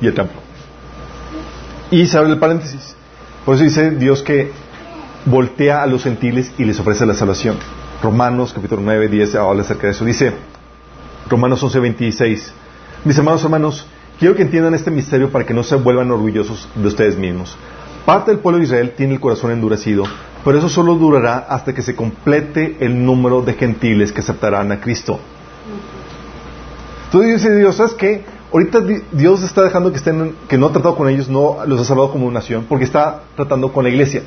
[0.00, 0.40] y el templo.
[1.90, 2.94] Y se abre el paréntesis.
[3.44, 4.52] Por eso dice Dios que
[5.24, 7.56] voltea a los gentiles y les ofrece la salvación.
[8.02, 10.04] Romanos capítulo 9, 10 habla acerca de eso.
[10.04, 10.32] Dice
[11.28, 12.52] Romanos 11, 26.
[13.04, 13.86] Mis hermanos, hermanos,
[14.18, 17.56] quiero que entiendan este misterio para que no se vuelvan orgullosos de ustedes mismos.
[18.06, 20.04] Parte del pueblo de Israel tiene el corazón endurecido,
[20.44, 24.80] pero eso solo durará hasta que se complete el número de gentiles que aceptarán a
[24.80, 25.20] Cristo.
[27.04, 28.24] Entonces dice Dios, ¿sabes qué?
[28.50, 28.80] Ahorita
[29.12, 32.10] Dios está dejando que estén, que no ha tratado con ellos, no los ha salvado
[32.10, 34.22] como nación, porque está tratando con la iglesia.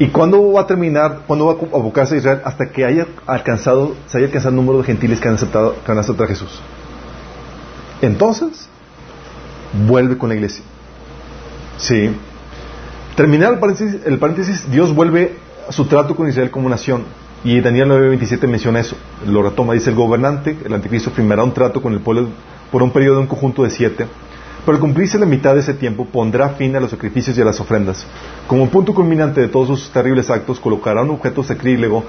[0.00, 2.40] ¿Y cuándo va a terminar, cuándo va a abocarse a Israel?
[2.44, 5.92] Hasta que haya alcanzado, se haya alcanzado el número de gentiles que han aceptado, que
[5.92, 6.58] han aceptado a Jesús.
[8.00, 8.66] Entonces,
[9.86, 10.64] vuelve con la iglesia.
[11.76, 12.16] Sí.
[13.14, 15.36] Terminar el paréntesis, el paréntesis, Dios vuelve
[15.68, 17.04] a su trato con Israel como nación.
[17.44, 18.96] Y Daniel 9:27 menciona eso.
[19.26, 19.74] Lo retoma.
[19.74, 22.30] Dice, el gobernante, el anticristo, firmará un trato con el pueblo
[22.72, 24.06] por un periodo de un conjunto de siete.
[24.70, 27.44] Pero al cumplirse la mitad de ese tiempo, pondrá fin a los sacrificios y a
[27.44, 28.06] las ofrendas.
[28.46, 32.04] Como punto culminante de todos sus terribles actos, colocará un objeto sacrílego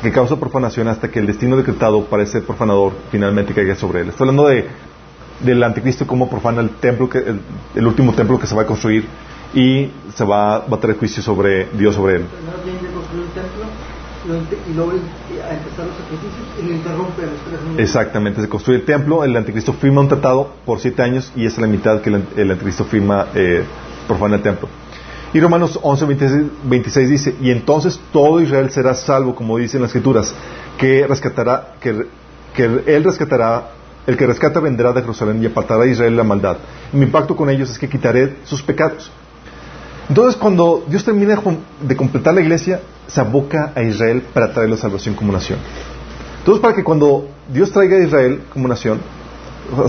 [0.00, 4.08] que causa profanación hasta que el destino decretado para ese profanador finalmente caiga sobre él.
[4.08, 4.68] Está hablando de,
[5.40, 7.18] del anticristo como profana el templo, que,
[7.74, 9.04] el, último templo que se va a construir
[9.52, 12.24] y se va, a traer juicio sobre Dios sobre él
[15.54, 17.22] empezar los sacrificios y lo interrumpe.
[17.82, 21.58] Exactamente, se construye el templo, el anticristo firma un tratado por siete años y es
[21.58, 23.64] la mitad que el, anticristo firma eh,
[24.06, 24.68] profana el templo.
[25.34, 26.04] Y Romanos 11,
[26.64, 30.34] 26, dice, y entonces todo Israel será salvo, como dicen las escrituras,
[30.76, 32.06] que rescatará, que,
[32.54, 33.70] que él rescatará,
[34.06, 36.58] el que rescata vendrá de Jerusalén y apartará a Israel la maldad.
[36.92, 39.10] Y mi pacto con ellos es que quitaré sus pecados.
[40.08, 41.40] Entonces, cuando Dios termina
[41.80, 42.80] de completar la iglesia,
[43.12, 45.58] se aboca a Israel para traer la salvación como nación.
[46.38, 49.00] Entonces, para que cuando Dios traiga a Israel como nación,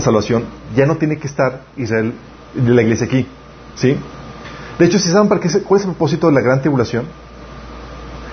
[0.00, 0.44] salvación,
[0.76, 2.12] ya no tiene que estar Israel,
[2.54, 3.26] la iglesia aquí.
[3.76, 3.96] ¿Sí?
[4.78, 7.06] De hecho, si saben para qué, cuál es el propósito de la gran tribulación,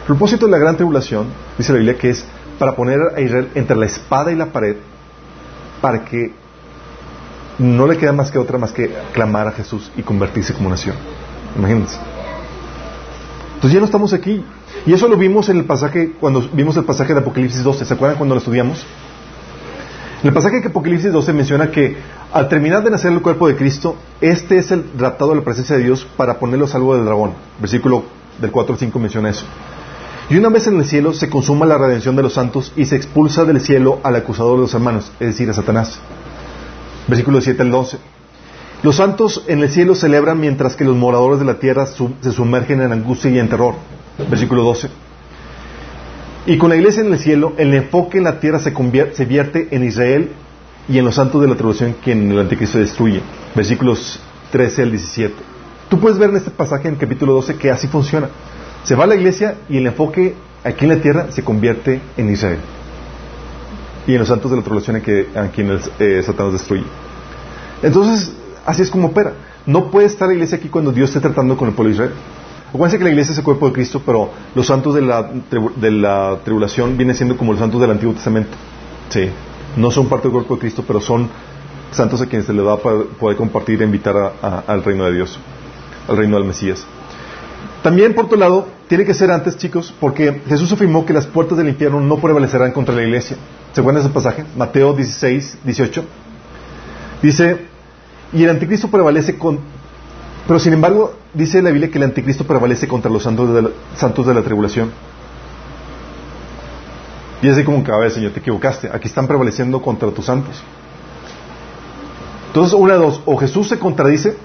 [0.01, 1.27] el propósito de la gran tribulación,
[1.57, 2.25] dice la Biblia, que es
[2.59, 4.75] para poner a Israel entre la espada y la pared,
[5.79, 6.33] para que
[7.59, 10.95] no le queda más que otra más que clamar a Jesús y convertirse como nación.
[11.55, 11.97] Imagínense.
[13.55, 14.43] Entonces ya no estamos aquí.
[14.85, 17.85] Y eso lo vimos en el pasaje, cuando vimos el pasaje de Apocalipsis 12.
[17.85, 18.85] ¿Se acuerdan cuando lo estudiamos?
[20.23, 21.97] El pasaje de Apocalipsis 12 menciona que
[22.31, 25.75] al terminar de nacer el cuerpo de Cristo, este es el raptado de la presencia
[25.75, 27.33] de Dios para ponerlo a salvo del dragón.
[27.59, 28.03] Versículo
[28.39, 29.45] del 4 al 5 menciona eso.
[30.29, 32.95] Y una vez en el cielo se consuma la redención de los santos y se
[32.95, 35.99] expulsa del cielo al acusador de los hermanos, es decir, a Satanás.
[37.07, 37.97] Versículo 7 al 12.
[38.83, 42.81] Los santos en el cielo celebran mientras que los moradores de la tierra se sumergen
[42.81, 43.75] en angustia y en terror.
[44.17, 44.89] Versículo 12.
[46.45, 48.71] Y con la iglesia en el cielo, el enfoque en la tierra se,
[49.25, 50.31] vierte en Israel
[50.89, 53.21] y en los santos de la tribulación que en el anticristo destruye.
[53.53, 54.19] Versículos
[54.51, 55.35] 13 al 17.
[55.89, 58.29] Tú puedes ver en este pasaje en el capítulo 12 que así funciona.
[58.83, 60.33] Se va a la iglesia y el enfoque
[60.63, 62.59] aquí en la tierra se convierte en Israel.
[64.07, 66.85] Y en los santos de la tribulación a, que, a quienes eh, Satanás destruye.
[67.83, 68.33] Entonces,
[68.65, 69.33] así es como opera.
[69.67, 72.13] No puede estar la iglesia aquí cuando Dios esté tratando con el pueblo de Israel.
[72.73, 75.29] Acuérdense que la iglesia es el cuerpo de Cristo, pero los santos de la,
[75.75, 78.57] de la tribulación vienen siendo como los santos del Antiguo Testamento.
[79.09, 79.29] Sí.
[79.75, 81.29] No son parte del cuerpo de Cristo, pero son
[81.91, 84.15] santos a quienes se les va a poder compartir e invitar
[84.67, 85.37] al reino de Dios,
[86.07, 86.85] al reino del Mesías.
[87.83, 91.57] También, por otro lado, tiene que ser antes, chicos, porque Jesús afirmó que las puertas
[91.57, 93.37] del infierno no prevalecerán contra la iglesia.
[93.73, 94.45] ¿Se acuerdan ese pasaje?
[94.55, 96.03] Mateo 16, 18.
[97.21, 97.65] Dice,
[98.33, 99.59] y el anticristo prevalece con...
[100.47, 103.69] Pero sin embargo, dice la Biblia que el anticristo prevalece contra los santos de la,
[103.95, 104.91] santos de la tribulación.
[107.41, 108.89] Y así como que, a ver, Señor, te equivocaste.
[108.93, 110.61] Aquí están prevaleciendo contra tus santos.
[112.47, 114.35] Entonces, una de dos, o Jesús se contradice,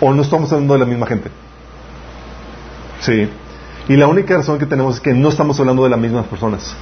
[0.00, 1.30] o no estamos hablando de la misma gente.
[3.00, 3.28] Sí.
[3.88, 6.74] Y la única razón que tenemos es que no estamos hablando de las mismas personas.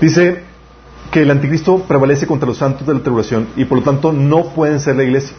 [0.00, 0.42] Dice
[1.10, 4.46] que el anticristo prevalece contra los santos de la tribulación y por lo tanto no
[4.54, 5.36] pueden ser la iglesia.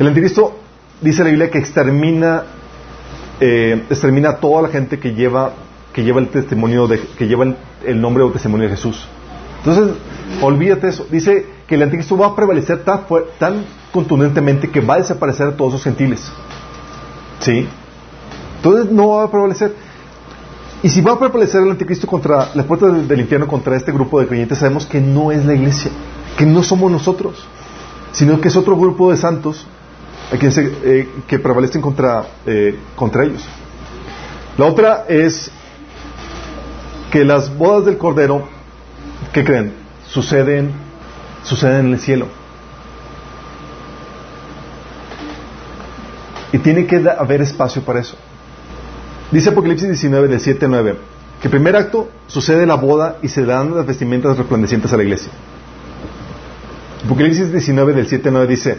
[0.00, 0.56] El anticristo
[1.02, 2.44] dice la Biblia que extermina,
[3.38, 5.52] eh, extermina a toda la gente que lleva,
[5.92, 7.44] que lleva el testimonio de, que lleva
[7.84, 9.06] el, nombre o testimonio de Jesús.
[9.58, 9.94] Entonces,
[10.40, 11.06] olvídate eso.
[11.10, 13.02] Dice que el anticristo va a prevalecer tan,
[13.38, 16.32] tan contundentemente que va a desaparecer a todos los gentiles.
[17.40, 17.68] ¿Sí?
[18.56, 19.74] Entonces no va a prevalecer.
[20.82, 24.18] Y si va a prevalecer el anticristo contra la puerta del, infierno, contra este grupo
[24.18, 25.90] de creyentes, sabemos que no es la iglesia,
[26.38, 27.46] que no somos nosotros,
[28.12, 29.66] sino que es otro grupo de santos
[30.32, 33.44] eh, que prevalecen contra, eh, contra ellos.
[34.56, 35.50] La otra es
[37.10, 38.48] que las bodas del Cordero,
[39.32, 39.72] ¿qué creen?
[40.08, 40.72] Suceden,
[41.42, 42.26] suceden en el cielo.
[46.52, 48.16] Y tiene que haber espacio para eso.
[49.30, 50.96] Dice Apocalipsis 19, del 7 al 9,
[51.40, 55.02] que el primer acto sucede la boda y se dan las vestimentas resplandecientes a la
[55.04, 55.30] iglesia.
[57.04, 58.78] Apocalipsis 19, del 7 al 9 dice,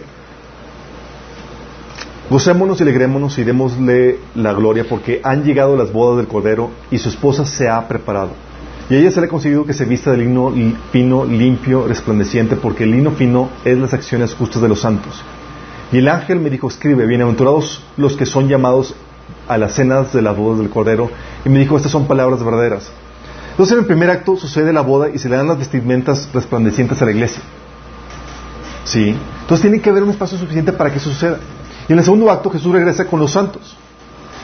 [2.31, 6.97] Gocémonos y alegrémonos y démosle la gloria porque han llegado las bodas del Cordero y
[6.97, 8.29] su esposa se ha preparado.
[8.89, 10.49] Y a ella se le ha conseguido que se vista de lino
[10.93, 15.21] fino, limpio, resplandeciente, porque el lino fino es las acciones justas de los santos.
[15.91, 18.95] Y el ángel me dijo, escribe, bienaventurados los que son llamados
[19.49, 21.11] a las cenas de las bodas del Cordero
[21.43, 22.93] y me dijo, estas son palabras verdaderas.
[23.49, 27.01] Entonces en el primer acto sucede la boda y se le dan las vestimentas resplandecientes
[27.01, 27.43] a la iglesia.
[28.85, 29.17] ¿Sí?
[29.41, 31.37] Entonces tiene que haber un espacio suficiente para que eso suceda.
[31.91, 33.75] Y en el segundo acto Jesús regresa con los santos.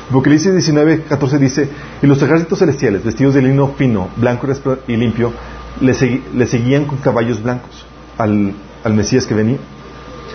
[0.10, 1.70] Apocalipsis 19, 14 dice,
[2.02, 4.48] y los ejércitos celestiales, vestidos de lino fino, blanco
[4.86, 5.32] y limpio,
[5.80, 7.86] le, seguían con caballos blancos
[8.18, 8.54] al,
[8.94, 9.60] Mesías que venía.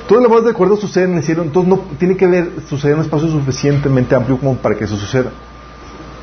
[0.08, 2.94] Todas las bodas de acuerdo suceden en el cielo, entonces no tiene que ver suceder
[2.94, 5.32] en un espacio suficientemente amplio como para que eso suceda.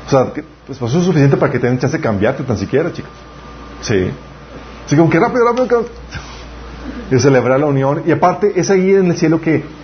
[0.08, 3.12] O sea, que, espacio suficiente para que tengan chance de cambiarte tan siquiera, chicos.
[3.80, 4.10] Sí.
[4.86, 5.86] Así como que rápido, rápido,
[7.12, 8.02] y celebrar la unión.
[8.08, 9.78] Y aparte, es ahí en el cielo que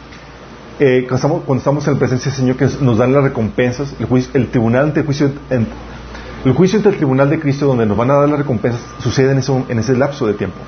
[0.79, 4.49] eh, cuando, estamos, en la presencia del Señor que nos dan las recompensas, el, el
[4.49, 8.15] tribunal ante el juicio, el juicio ante el tribunal de Cristo donde nos van a
[8.15, 10.59] dar las recompensas sucede en, en ese lapso de tiempo.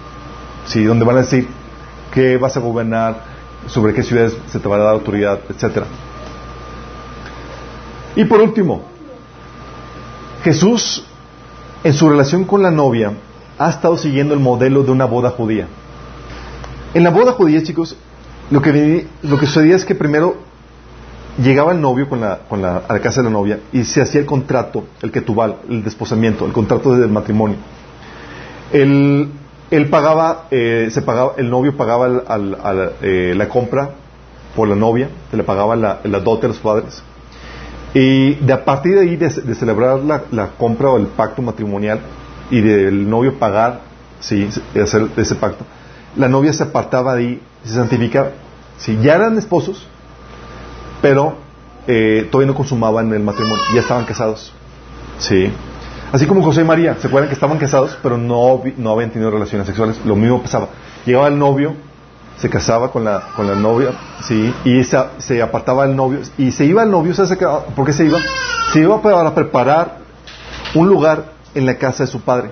[0.66, 1.48] Sí, donde van a decir,
[2.12, 3.22] qué vas a gobernar,
[3.66, 5.86] sobre qué ciudades se te va a dar autoridad, etcétera.
[8.16, 8.82] Y por último,
[10.42, 11.04] Jesús,
[11.84, 13.12] en su relación con la novia,
[13.58, 15.68] ha estado siguiendo el modelo de una boda judía.
[16.94, 17.96] En la boda judía, chicos,
[18.50, 20.36] lo que, lo que sucedía es que primero
[21.42, 24.02] llegaba el novio con la, con la, a la casa de la novia y se
[24.02, 27.56] hacía el contrato, el ketubal, el desposamiento, el contrato del matrimonio.
[28.72, 29.30] El,
[29.70, 32.08] él pagaba, eh, se pagaba, el novio pagaba
[33.02, 33.90] eh, la compra
[34.56, 37.02] por la novia, se le pagaba la, dote a los padres.
[37.94, 42.00] Y de a partir de ahí, de, celebrar la, compra o el pacto matrimonial
[42.50, 43.80] y del novio pagar,
[44.20, 44.48] sí,
[44.82, 45.64] hacer ese pacto,
[46.16, 48.30] la novia se apartaba de ahí, se santificaba.
[48.78, 49.86] Sí, ya eran esposos,
[51.02, 51.36] pero
[51.86, 54.52] eh, todavía no consumaban el matrimonio, ya estaban casados.
[55.18, 55.52] Sí.
[56.12, 59.30] Así como José y María, ¿se acuerdan que estaban casados pero no, no habían tenido
[59.30, 60.00] relaciones sexuales?
[60.04, 60.68] Lo mismo pasaba.
[61.04, 61.74] Llegaba el novio,
[62.38, 63.90] se casaba con la, con la novia,
[64.22, 67.36] sí, y se, se apartaba el novio, y se iba el novio, ¿sabes
[67.74, 68.18] por se iba?
[68.72, 69.98] Se iba para preparar
[70.74, 72.50] un lugar en la casa de su padre,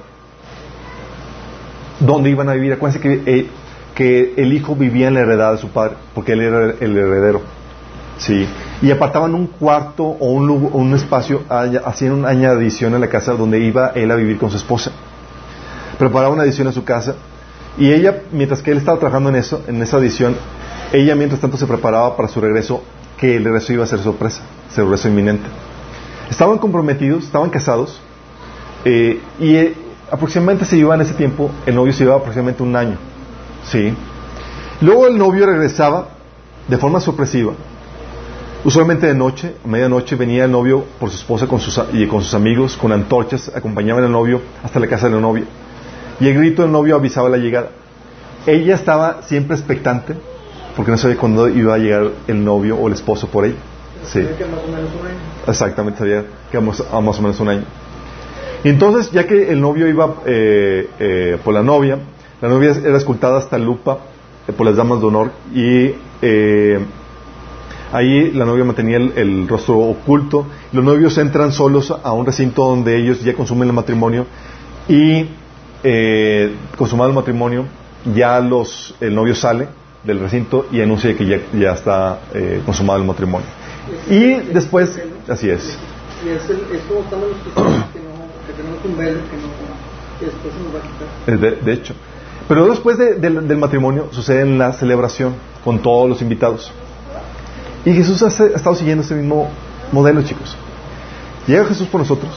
[2.01, 2.73] donde iban a vivir.
[2.73, 3.51] Acuérdense que, eh,
[3.97, 7.41] que el hijo vivía en la heredad de su padre, porque él era el heredero.
[8.19, 8.47] Sí.
[8.83, 13.93] Y apartaban un cuarto o un, espacio, hacían una añadición en la casa donde iba
[13.95, 14.93] él a vivir con su esposa.
[15.99, 17.15] Preparaban una adición a su casa
[17.79, 20.37] y ella, mientras que él estaba trabajando en eso, en esa adición,
[20.93, 22.83] ella mientras tanto se preparaba para su regreso,
[23.17, 24.43] que el regreso iba a ser sorpresa,
[24.77, 25.47] regreso inminente.
[26.31, 27.99] Estaban comprometidos, estaban casados
[28.85, 29.75] eh, y eh,
[30.11, 33.16] aproximadamente se en ese tiempo, el novio se iba aproximadamente un año.
[33.71, 33.95] ¿Sí?
[34.81, 36.09] Luego el novio regresaba
[36.69, 37.53] de forma sorpresiva
[38.67, 42.21] Usualmente de noche, a medianoche, venía el novio por su esposa con sus, y con
[42.21, 45.45] sus amigos, con antorchas, acompañaban al novio hasta la casa de la novia.
[46.19, 47.71] Y el grito del novio avisaba la llegada.
[48.45, 50.17] ella estaba siempre expectante
[50.75, 53.55] porque no sabía cuándo iba a llegar el novio o el esposo por ella.
[54.03, 54.23] Sí.
[54.23, 55.17] Sabía que más o menos un año.
[55.47, 57.65] Exactamente, sabía que a más, a más o menos un año.
[58.65, 62.01] Y entonces, ya que el novio iba eh, eh, por la novia,
[62.41, 63.99] la novia era escoltada hasta Lupa
[64.47, 66.79] eh, por las damas de honor y eh,
[67.93, 70.47] ahí la novia mantenía el, el rostro oculto.
[70.73, 74.27] Los novios entran solos a un recinto donde ellos ya consumen el matrimonio
[74.89, 75.27] y
[75.83, 77.65] eh, consumado el matrimonio,
[78.15, 79.69] ya los, el novio sale
[80.05, 83.47] del recinto y anuncia que ya, ya está eh, consumado el matrimonio.
[84.09, 85.79] Y después, así es.
[86.25, 89.49] Y es, el, es como estamos los que, no, que tenemos un velo que, no,
[90.19, 91.09] que después se nos va a quitar.
[91.27, 91.95] Eh, De, de hecho.
[92.49, 96.73] Pero después de- del- matrimonio sucede en la celebración con todos los invitados.
[97.85, 99.49] Y Jesús ha estado siguiendo ese mismo
[99.93, 100.57] modelo, chicos.
[101.47, 102.31] Llega Jesús por nosotros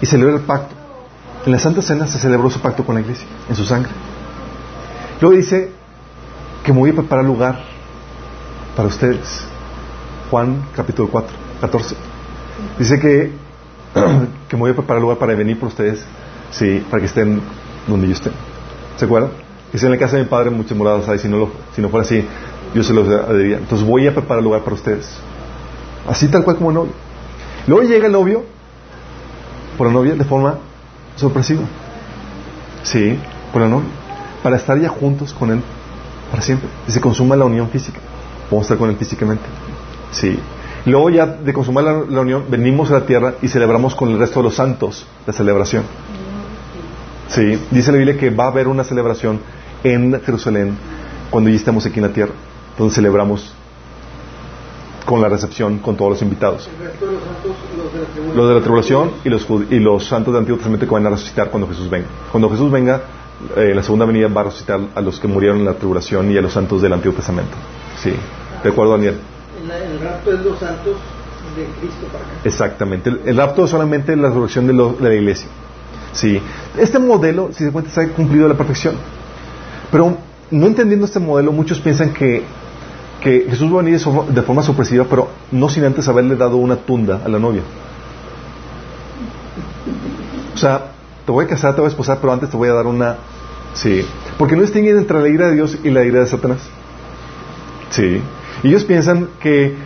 [0.00, 0.74] y celebra el pacto.
[1.46, 3.92] En la Santa Cena se celebró su pacto con la iglesia, en su sangre.
[5.20, 5.70] Luego dice
[6.64, 7.60] que me voy a preparar lugar
[8.76, 9.44] para ustedes.
[10.30, 11.96] Juan capítulo 4, 14.
[12.78, 13.32] Dice que,
[14.48, 16.04] que me voy a preparar lugar para venir por ustedes,
[16.50, 17.40] sí, para que estén
[17.86, 18.30] donde yo esté.
[18.98, 19.30] ¿Se acuerdan?
[19.72, 21.48] Dice en la casa de mi padre muchas moradas hay, si no,
[21.88, 22.24] fuera así,
[22.74, 23.58] yo se los daría.
[23.58, 25.08] Entonces voy a preparar lugar para ustedes.
[26.06, 26.92] Así tal cual como el novio.
[27.66, 28.44] Luego llega el novio,
[29.76, 30.58] por la novia, de forma
[31.16, 31.62] sorpresiva.
[32.82, 33.18] Sí,
[33.52, 33.88] por la novia.
[34.42, 35.62] Para estar ya juntos con él
[36.30, 36.68] para siempre.
[36.88, 38.00] Y se consuma la unión física.
[38.50, 39.44] Vamos a estar con él físicamente.
[40.10, 40.38] Sí.
[40.86, 44.18] Luego ya de consumar la, la unión, venimos a la tierra y celebramos con el
[44.18, 45.84] resto de los santos la celebración.
[47.28, 47.58] Sí.
[47.70, 49.40] Dice la Biblia que va a haber una celebración
[49.84, 50.76] en Jerusalén
[51.30, 52.32] cuando ya estemos aquí en la tierra.
[52.72, 53.52] Entonces celebramos
[55.04, 56.68] con la recepción con todos los invitados.
[58.34, 59.12] Los de la tribulación.
[59.24, 61.88] Y los, jud- y los santos del Antiguo Testamento que van a resucitar cuando Jesús
[61.90, 62.06] venga.
[62.30, 63.02] Cuando Jesús venga,
[63.56, 66.36] eh, la segunda venida va a resucitar a los que murieron en la tribulación y
[66.36, 67.52] a los santos del Antiguo Testamento.
[68.02, 68.12] Sí.
[68.62, 69.16] ¿De acuerdo, Daniel?
[69.60, 70.96] El rapto es los santos
[71.56, 72.34] de Cristo para acá.
[72.44, 73.10] Exactamente.
[73.10, 75.48] El, el rapto es solamente la resurrección de, lo- de la iglesia.
[76.12, 76.40] Sí.
[76.76, 78.94] Este modelo, si se cuenta, ha cumplido a la perfección.
[79.90, 80.16] Pero
[80.50, 82.42] no entendiendo este modelo, muchos piensan que,
[83.20, 86.76] que Jesús va a venir de forma sorpresiva, pero no sin antes haberle dado una
[86.76, 87.62] tunda a la novia.
[90.54, 90.92] O sea,
[91.24, 93.16] te voy a casar, te voy a esposar, pero antes te voy a dar una...
[93.74, 94.04] Sí.
[94.38, 96.60] Porque no distinguen entre la ira de Dios y la ira de Satanás.
[97.90, 98.20] Sí.
[98.62, 99.76] Y ellos piensan que,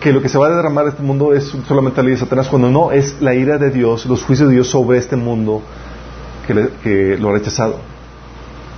[0.00, 2.24] que lo que se va a derramar en este mundo es solamente la ira de
[2.24, 5.62] Satanás, cuando no, es la ira de Dios, los juicios de Dios sobre este mundo
[6.82, 7.76] que, lo ha rechazado.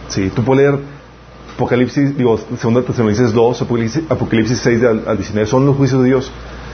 [0.08, 0.80] Sí, tú puedes leer
[1.54, 6.08] Apocalipsis, digo, 2 Tesalonicenses 2, Apocalipsis, Apocalipsis 6 al, al 19, son los juicios de
[6.08, 6.32] Dios.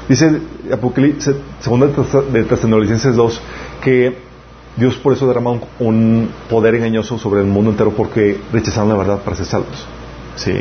[0.08, 0.40] Dice
[0.72, 3.40] Apocalipsis, 2 de Tesalonicenses 2
[3.82, 4.16] que
[4.76, 8.96] Dios por eso derrama un, un poder engañoso sobre el mundo entero porque rechazaron la
[8.96, 9.86] verdad para ser salvos.
[10.36, 10.52] Sí.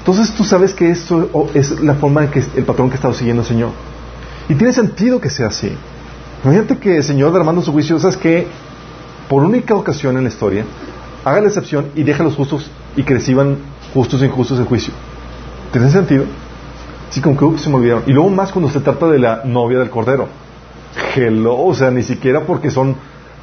[0.00, 3.14] Entonces tú sabes que esto es la forma en que el patrón que ha estado
[3.14, 3.70] siguiendo el Señor.
[4.48, 5.70] Y tiene sentido que sea así.
[6.42, 8.46] Imagínate que el Señor derramando su juicio, ¿sabes que
[9.28, 10.64] Por única ocasión en la historia,
[11.24, 13.58] haga la excepción y deja a los justos y que reciban
[13.94, 14.92] justos e injustos el juicio.
[15.70, 16.24] ¿Tiene sentido?
[17.10, 18.04] Sí, como que se me olvidaron.
[18.06, 20.28] Y luego más cuando se trata de la novia del Cordero.
[21.14, 22.96] Hello, o sea, ni siquiera porque son,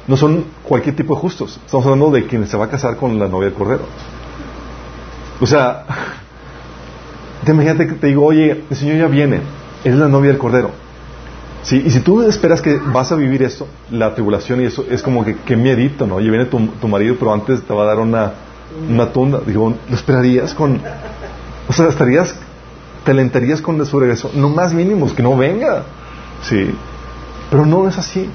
[0.06, 1.58] no son cualquier tipo de justos.
[1.64, 3.84] Estamos hablando de quien se va a casar con la novia del Cordero.
[5.40, 5.84] O sea,
[7.48, 9.40] te imagínate que te digo, oye, el Señor ya viene,
[9.82, 10.70] es la novia del Cordero.
[11.62, 15.02] Sí, y si tú esperas que vas a vivir esto, la tribulación y eso, es
[15.02, 16.20] como que, que miedito, ¿no?
[16.20, 18.32] Y viene tu, tu marido, pero antes te va a dar una,
[18.88, 19.40] una tunda.
[19.46, 20.78] Digo, ¿lo esperarías con...?
[21.68, 22.34] O sea, estarías,
[23.04, 24.30] te alentarías con su regreso.
[24.34, 25.84] No más mínimos, que no venga.
[26.42, 26.70] Sí.
[27.50, 28.28] Pero no es así.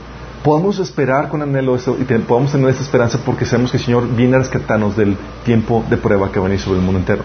[0.44, 4.08] Podemos esperar con anhelo eso y te- tener esa esperanza porque sabemos que el Señor
[4.16, 5.16] viene a rescatarnos del
[5.46, 7.24] tiempo de prueba que va a venir sobre el mundo entero.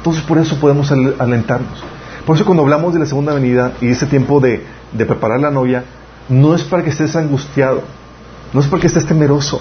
[0.00, 1.82] Entonces por eso podemos al- alentarnos.
[2.26, 5.50] Por eso cuando hablamos de la segunda venida y ese tiempo de, de preparar la
[5.50, 5.84] novia,
[6.28, 7.82] no es para que estés angustiado,
[8.52, 9.60] no es para que estés temeroso,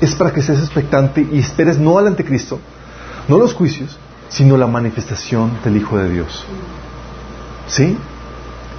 [0.00, 2.58] es para que estés expectante y esperes no al anticristo,
[3.28, 6.44] no los juicios, sino la manifestación del Hijo de Dios.
[7.66, 7.96] ¿Sí?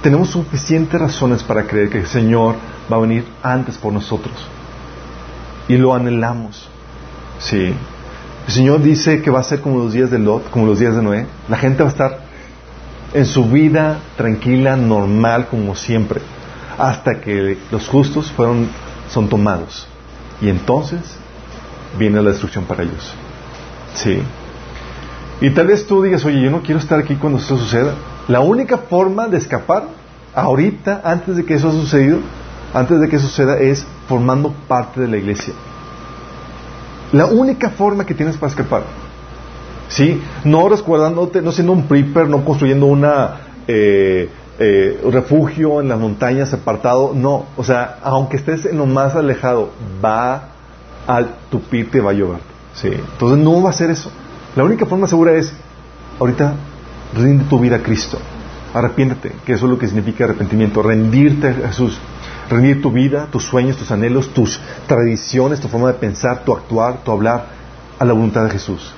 [0.02, 2.56] Tenemos suficientes razones para creer que el Señor
[2.92, 4.34] va a venir antes por nosotros.
[5.68, 6.68] Y lo anhelamos.
[7.38, 7.72] Sí.
[8.46, 10.96] El Señor dice que va a ser como los días de Lot, como los días
[10.96, 11.26] de Noé.
[11.48, 12.18] La gente va a estar
[13.14, 16.20] en su vida tranquila, normal, como siempre,
[16.78, 18.68] hasta que los justos fueron,
[19.10, 19.86] son tomados.
[20.40, 21.00] Y entonces
[21.98, 23.14] viene la destrucción para ellos.
[23.94, 24.20] Sí.
[25.40, 27.94] Y tal vez tú digas, oye, yo no quiero estar aquí cuando esto suceda.
[28.28, 29.84] La única forma de escapar
[30.34, 32.18] ahorita, antes de que eso ha sucedido,
[32.74, 35.52] antes de que eso suceda, es formando parte de la iglesia.
[37.12, 38.82] La única forma que tienes para escapar.
[39.88, 40.20] ¿Sí?
[40.44, 43.36] No resguardándote, no siendo un prepper, no construyendo una
[43.68, 47.12] eh, eh, refugio en las montañas apartado.
[47.14, 47.46] No.
[47.56, 49.70] O sea, aunque estés en lo más alejado,
[50.02, 50.48] va
[51.06, 52.40] a tupirte, va a llover.
[52.74, 52.88] ¿Sí?
[52.88, 54.10] Entonces no va a ser eso.
[54.56, 55.52] La única forma segura es,
[56.18, 56.54] ahorita,
[57.14, 58.18] rinde tu vida a Cristo.
[58.72, 60.82] Arrepiéntete, que eso es lo que significa arrepentimiento.
[60.82, 61.98] Rendirte a Jesús.
[62.50, 67.02] Rendir tu vida, tus sueños, tus anhelos, tus tradiciones, tu forma de pensar, tu actuar,
[67.04, 67.46] tu hablar
[67.98, 68.92] a la voluntad de Jesús.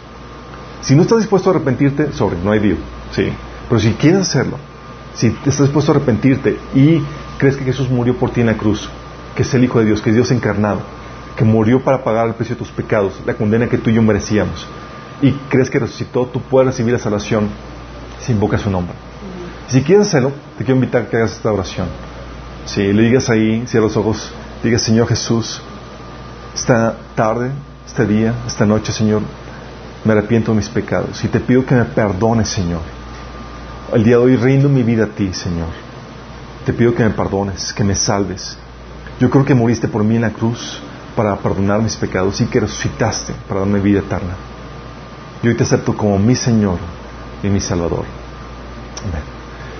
[0.81, 2.79] Si no estás dispuesto a arrepentirte, sobre, no hay Dios.
[3.13, 3.33] Sí.
[3.69, 4.59] Pero si quieres hacerlo,
[5.15, 7.03] si estás dispuesto a arrepentirte y
[7.39, 8.89] crees que Jesús murió por ti en la cruz,
[9.35, 10.81] que es el Hijo de Dios, que es Dios encarnado,
[11.37, 14.03] que murió para pagar el precio de tus pecados, la condena que tú y yo
[14.03, 14.67] merecíamos,
[15.23, 17.49] y crees que resucitó, tú puedes recibir la salvación
[18.21, 18.95] si invocas su nombre.
[19.69, 21.89] Si quieres hacerlo, te quiero invitar a que hagas esta oración.
[22.67, 24.33] Si le digas ahí, cierra los ojos,
[24.63, 25.61] digas, Señor Jesús,
[26.55, 27.51] esta tarde,
[27.87, 29.23] este día, esta noche, Señor,
[30.05, 32.81] me arrepiento de mis pecados y te pido que me perdones, Señor.
[33.93, 35.69] El día de hoy rindo mi vida a ti, Señor.
[36.65, 38.57] Te pido que me perdones, que me salves.
[39.21, 40.81] Yo creo que moriste por mí en la cruz
[41.15, 44.35] para perdonar mis pecados y que resucitaste para darme vida eterna.
[45.43, 46.79] Yo hoy te acepto como mi Señor
[47.43, 48.05] y mi Salvador.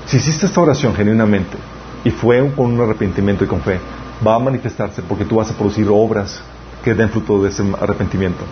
[0.07, 1.57] Si hiciste esta oración genuinamente
[2.05, 3.81] y fue con un arrepentimiento y con fe,
[4.25, 6.41] va a manifestarse porque tú vas a producir obras
[6.85, 8.45] que den fruto de ese arrepentimiento.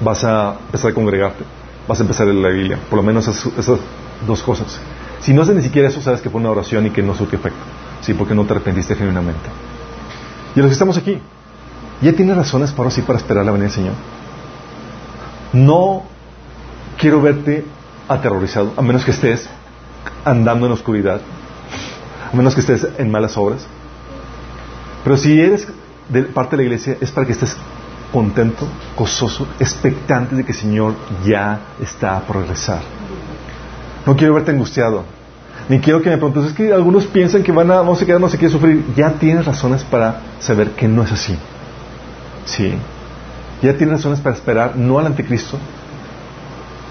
[0.00, 1.44] Vas a empezar a congregarte,
[1.88, 3.80] vas a empezar a la Biblia, por lo menos esas,
[4.26, 4.78] dos cosas.
[5.20, 7.38] Si no haces ni siquiera eso, sabes que fue una oración y que no surtió
[7.38, 7.58] efecto.
[8.00, 9.50] Sí, porque no te arrepentiste genuinamente.
[10.54, 11.18] Y los que estamos aquí,
[12.00, 13.94] ¿ya tienes razones para sí para esperar la venida del Señor?
[15.52, 16.04] No
[16.96, 17.64] quiero verte
[18.06, 19.48] aterrorizado, a menos que estés
[20.24, 21.20] andando en oscuridad,
[22.32, 23.66] a menos que estés en malas obras.
[25.04, 25.68] Pero si eres
[26.08, 27.56] de parte de la iglesia, es para que estés
[28.12, 30.94] contento, gozoso, expectante de que el Señor
[31.24, 32.80] ya está por regresar.
[34.06, 35.04] No quiero verte angustiado,
[35.68, 38.20] ni quiero que me preguntes, es que algunos piensan que van a, vamos a quedar,
[38.20, 38.84] no sé qué, sufrir.
[38.96, 41.36] Ya tienes razones para saber que no es así.
[42.46, 42.72] Sí.
[43.60, 45.58] Ya tienes razones para esperar no al anticristo,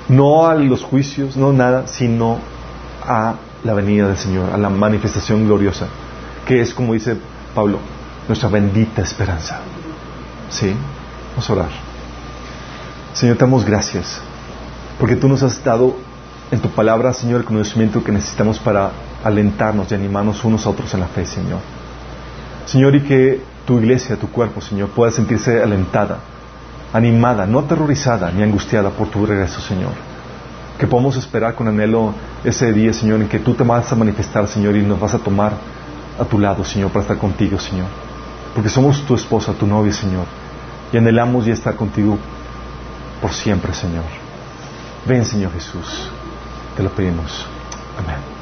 [0.09, 2.37] no a los juicios, no nada, sino
[3.03, 5.87] a la venida del Señor, a la manifestación gloriosa,
[6.45, 7.17] que es, como dice
[7.53, 7.79] Pablo,
[8.27, 9.59] nuestra bendita esperanza.
[10.49, 10.73] ¿Sí?
[11.31, 11.69] Vamos a orar.
[13.13, 14.19] Señor, te damos gracias,
[14.99, 15.95] porque tú nos has dado
[16.51, 18.91] en tu palabra, Señor, el conocimiento que necesitamos para
[19.23, 21.59] alentarnos y animarnos unos a otros en la fe, Señor.
[22.65, 26.19] Señor, y que tu iglesia, tu cuerpo, Señor, pueda sentirse alentada,
[26.93, 30.06] animada, no aterrorizada ni angustiada por tu regreso, Señor
[30.77, 32.13] que podamos esperar con anhelo
[32.43, 35.19] ese día, Señor, en que tú te vas a manifestar, Señor, y nos vas a
[35.19, 35.53] tomar
[36.19, 37.87] a tu lado, Señor, para estar contigo, Señor.
[38.53, 40.25] Porque somos tu esposa, tu novia, Señor,
[40.91, 42.17] y anhelamos ya estar contigo
[43.21, 44.05] por siempre, Señor.
[45.07, 46.09] Ven, Señor Jesús,
[46.75, 47.45] te lo pedimos.
[47.97, 48.36] Amén.